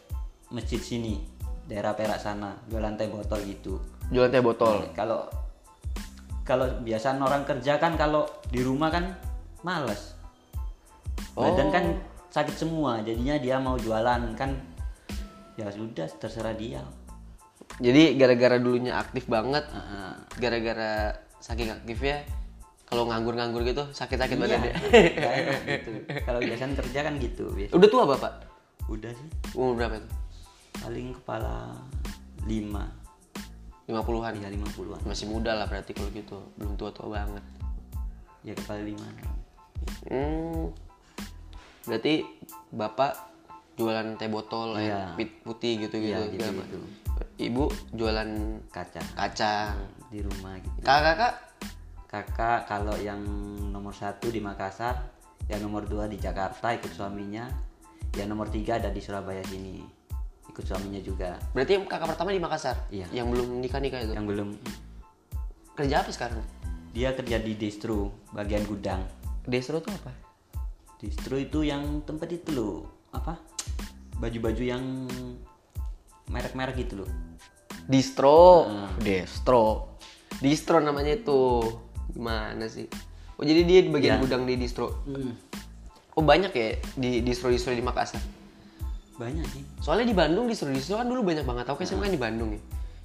masjid 0.50 0.82
sini. 0.82 1.22
Daerah 1.70 1.94
Perak 1.94 2.18
sana. 2.18 2.58
Jualan 2.66 2.98
teh 2.98 3.06
botol 3.06 3.38
gitu. 3.46 3.78
Jualan 4.10 4.34
teh 4.34 4.42
botol? 4.42 4.82
Kalau 4.98 5.30
kalau 6.42 6.66
biasaan 6.82 7.22
orang 7.22 7.46
kerja 7.46 7.78
kan 7.78 7.94
kalau 7.94 8.26
di 8.50 8.66
rumah 8.66 8.90
kan 8.90 9.14
males. 9.62 10.18
Badan 11.38 11.70
kan 11.70 11.84
sakit 12.34 12.58
semua. 12.58 12.98
Jadinya 13.06 13.38
dia 13.38 13.62
mau 13.62 13.78
jualan 13.78 14.34
kan 14.34 14.50
ya 15.54 15.70
sudah 15.70 16.10
terserah 16.18 16.54
dia. 16.58 16.82
Jadi 17.78 18.16
gara-gara 18.16 18.56
dulunya 18.56 18.96
aktif 18.96 19.28
banget, 19.28 19.68
gara-gara 20.38 21.12
saking 21.42 21.68
aktifnya 21.68 22.24
kalau 22.86 23.04
nganggur-nganggur 23.04 23.62
gitu 23.62 23.82
sakit-sakit 23.90 24.34
Iya, 24.34 24.42
badannya. 24.46 24.74
gitu. 25.74 25.90
Kalau 26.22 26.38
biasanya 26.38 26.74
kerja 26.76 26.98
kan 27.02 27.14
gitu, 27.18 27.44
biasa. 27.50 27.72
Udah 27.74 27.88
tua 27.90 28.04
bapak? 28.06 28.32
Udah 28.86 29.10
sih, 29.10 29.28
Umur 29.52 29.74
berapa 29.76 29.98
itu? 29.98 30.08
paling 30.76 31.08
kepala 31.14 31.74
5 32.44 32.84
50-an. 33.86 34.34
ya 34.36 34.48
50-an. 34.48 35.00
Masih 35.02 35.26
muda 35.26 35.52
lah 35.52 35.66
berarti 35.66 35.90
kalau 35.90 36.10
gitu, 36.10 36.38
belum 36.54 36.74
tua-tua 36.74 37.06
banget. 37.12 37.44
Ya 38.42 38.54
kepala 38.54 38.80
5. 38.80 38.98
Hmm. 40.06 40.70
Berarti 41.82 42.22
bapak 42.70 43.14
jualan 43.74 44.14
teh 44.14 44.26
botol, 44.26 44.74
air 44.74 44.90
Iya. 44.90 45.02
pit- 45.14 45.42
putih 45.42 45.78
gitu-gitu. 45.80 46.14
Iya, 46.14 46.30
gitu-gitu. 46.30 46.54
macam. 46.56 46.80
Ibu 47.36 47.64
jualan 47.92 48.30
Kaca 48.68 49.02
kacang. 49.14 49.74
di 50.06 50.22
rumah 50.22 50.54
gitu. 50.56 50.80
Kakak-kakak 50.80 51.34
Kakak 52.06 52.70
kalau 52.70 52.94
yang 52.98 53.20
nomor 53.74 53.90
satu 53.90 54.30
di 54.30 54.38
Makassar, 54.38 54.98
yang 55.50 55.62
nomor 55.62 55.86
dua 55.86 56.06
di 56.06 56.16
Jakarta 56.16 56.70
ikut 56.74 56.94
suaminya, 56.94 57.50
yang 58.14 58.30
nomor 58.30 58.46
tiga 58.48 58.78
ada 58.78 58.90
di 58.90 59.02
Surabaya 59.02 59.42
sini 59.46 59.82
ikut 60.46 60.64
suaminya 60.64 61.02
juga. 61.04 61.36
berarti 61.52 61.76
kakak 61.84 62.16
pertama 62.16 62.32
di 62.32 62.40
Makassar? 62.40 62.88
Iya. 62.88 63.04
Yang 63.12 63.26
belum 63.36 63.48
nikah-nikah 63.60 64.00
itu. 64.08 64.12
Yang 64.16 64.26
belum 64.32 64.48
Kerja 65.76 66.00
apa 66.00 66.08
sekarang? 66.08 66.40
dia 66.96 67.12
kerja 67.12 67.36
di 67.36 67.52
distro 67.60 68.24
bagian 68.32 68.64
gudang. 68.64 69.04
Destro 69.44 69.84
tuh 69.84 69.92
apa? 69.92 70.08
Distro 70.96 71.36
itu 71.36 71.60
yang 71.60 72.00
tempat 72.08 72.32
itu 72.32 72.56
loh 72.56 73.04
apa 73.12 73.36
baju-baju 74.16 74.64
yang 74.64 75.04
merek-merek 76.32 76.88
gitu 76.88 77.04
loh. 77.04 77.10
Distro, 77.84 78.64
destro, 78.96 80.00
distro 80.40 80.80
namanya 80.80 81.20
itu 81.20 81.60
gimana 82.16 82.64
sih? 82.66 82.88
Oh 83.36 83.44
jadi 83.44 83.68
dia 83.68 83.84
di 83.84 83.92
bagian 83.92 84.16
Iya. 84.16 84.22
gudang 84.24 84.42
di 84.48 84.56
distro. 84.56 85.04
Oh 86.16 86.24
banyak 86.24 86.52
ya 86.56 86.68
di 86.96 87.20
distro-distro 87.20 87.76
di 87.76 87.84
Makassar. 87.84 88.24
Banyak 89.20 89.44
sih. 89.52 89.62
Soalnya 89.84 90.08
di 90.08 90.16
Bandung 90.16 90.48
distro-distro 90.48 90.96
kan 90.96 91.04
dulu 91.04 91.20
banyak 91.20 91.44
banget. 91.44 91.68
Aku 91.68 91.84
SMA 91.84 92.08
kan 92.08 92.12
di 92.12 92.20
Bandung 92.20 92.50
ya. 92.56 92.60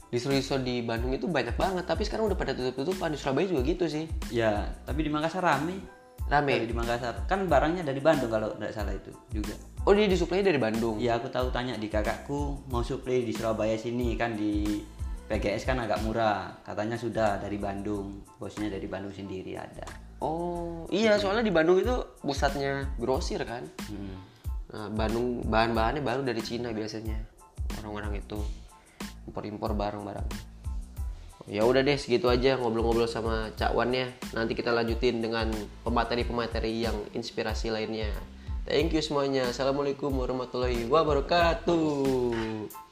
Distro-distro 0.07 0.59
di 0.59 0.79
Bandung 0.79 1.11
itu 1.11 1.27
banyak 1.27 1.55
banget. 1.55 1.83
Tapi 1.83 2.07
sekarang 2.07 2.31
udah 2.31 2.39
pada 2.39 2.55
tutup-tutupan. 2.55 3.11
Di 3.11 3.19
Surabaya 3.19 3.47
juga 3.51 3.61
gitu 3.67 3.85
sih. 3.87 4.07
Ya, 4.31 4.71
tapi 4.87 5.03
di 5.03 5.11
Makassar 5.11 5.43
rame. 5.43 5.83
Rame. 6.27 6.63
Kalau 6.63 6.67
di 6.71 6.75
Makassar 6.75 7.13
kan 7.27 7.47
barangnya 7.47 7.83
dari 7.83 7.99
Bandung 7.99 8.31
kalau 8.31 8.55
tidak 8.55 8.71
salah 8.71 8.95
itu 8.95 9.11
juga. 9.31 9.55
Oh 9.83 9.91
dia 9.91 10.07
disuplai 10.07 10.39
dari 10.39 10.59
Bandung. 10.59 10.99
Ya 10.99 11.19
aku 11.19 11.27
tahu 11.27 11.51
tanya 11.51 11.75
di 11.75 11.91
kakakku 11.91 12.63
mau 12.71 12.83
supply 12.83 13.23
di 13.23 13.35
Surabaya 13.35 13.75
sini 13.75 14.15
kan 14.15 14.35
di 14.35 14.79
PGS 15.31 15.63
kan 15.63 15.79
agak 15.79 16.03
murah. 16.03 16.59
Katanya 16.67 16.99
sudah 16.99 17.39
dari 17.39 17.55
Bandung. 17.55 18.19
Bosnya 18.35 18.67
dari 18.67 18.91
Bandung 18.91 19.15
sendiri 19.15 19.55
ada. 19.55 19.87
Oh 20.19 20.83
iya 20.91 21.15
soalnya 21.15 21.47
di 21.47 21.55
Bandung 21.55 21.79
itu 21.79 21.95
pusatnya 22.19 22.91
grosir 22.99 23.39
kan. 23.47 23.63
Hmm. 23.87 24.15
Nah, 24.71 24.87
Bandung 24.91 25.47
bahan-bahannya 25.47 26.03
baru 26.03 26.27
dari 26.27 26.43
Cina 26.43 26.75
biasanya 26.75 27.15
orang-orang 27.79 28.19
itu 28.19 28.39
impor-impor 29.31 29.71
barang-barang. 29.71 30.27
Ya 31.49 31.65
udah 31.65 31.81
deh 31.81 31.97
segitu 31.97 32.29
aja 32.29 32.59
ngobrol-ngobrol 32.59 33.09
sama 33.09 33.49
Cak 33.55 33.73
Wan 33.73 33.95
ya. 33.95 34.11
Nanti 34.35 34.53
kita 34.53 34.69
lanjutin 34.69 35.23
dengan 35.23 35.49
pemateri-pemateri 35.87 36.85
yang 36.85 36.97
inspirasi 37.15 37.73
lainnya. 37.73 38.11
Thank 38.67 38.93
you 38.93 39.01
semuanya. 39.01 39.49
Assalamualaikum 39.49 40.13
warahmatullahi 40.13 40.85
wabarakatuh. 40.85 42.90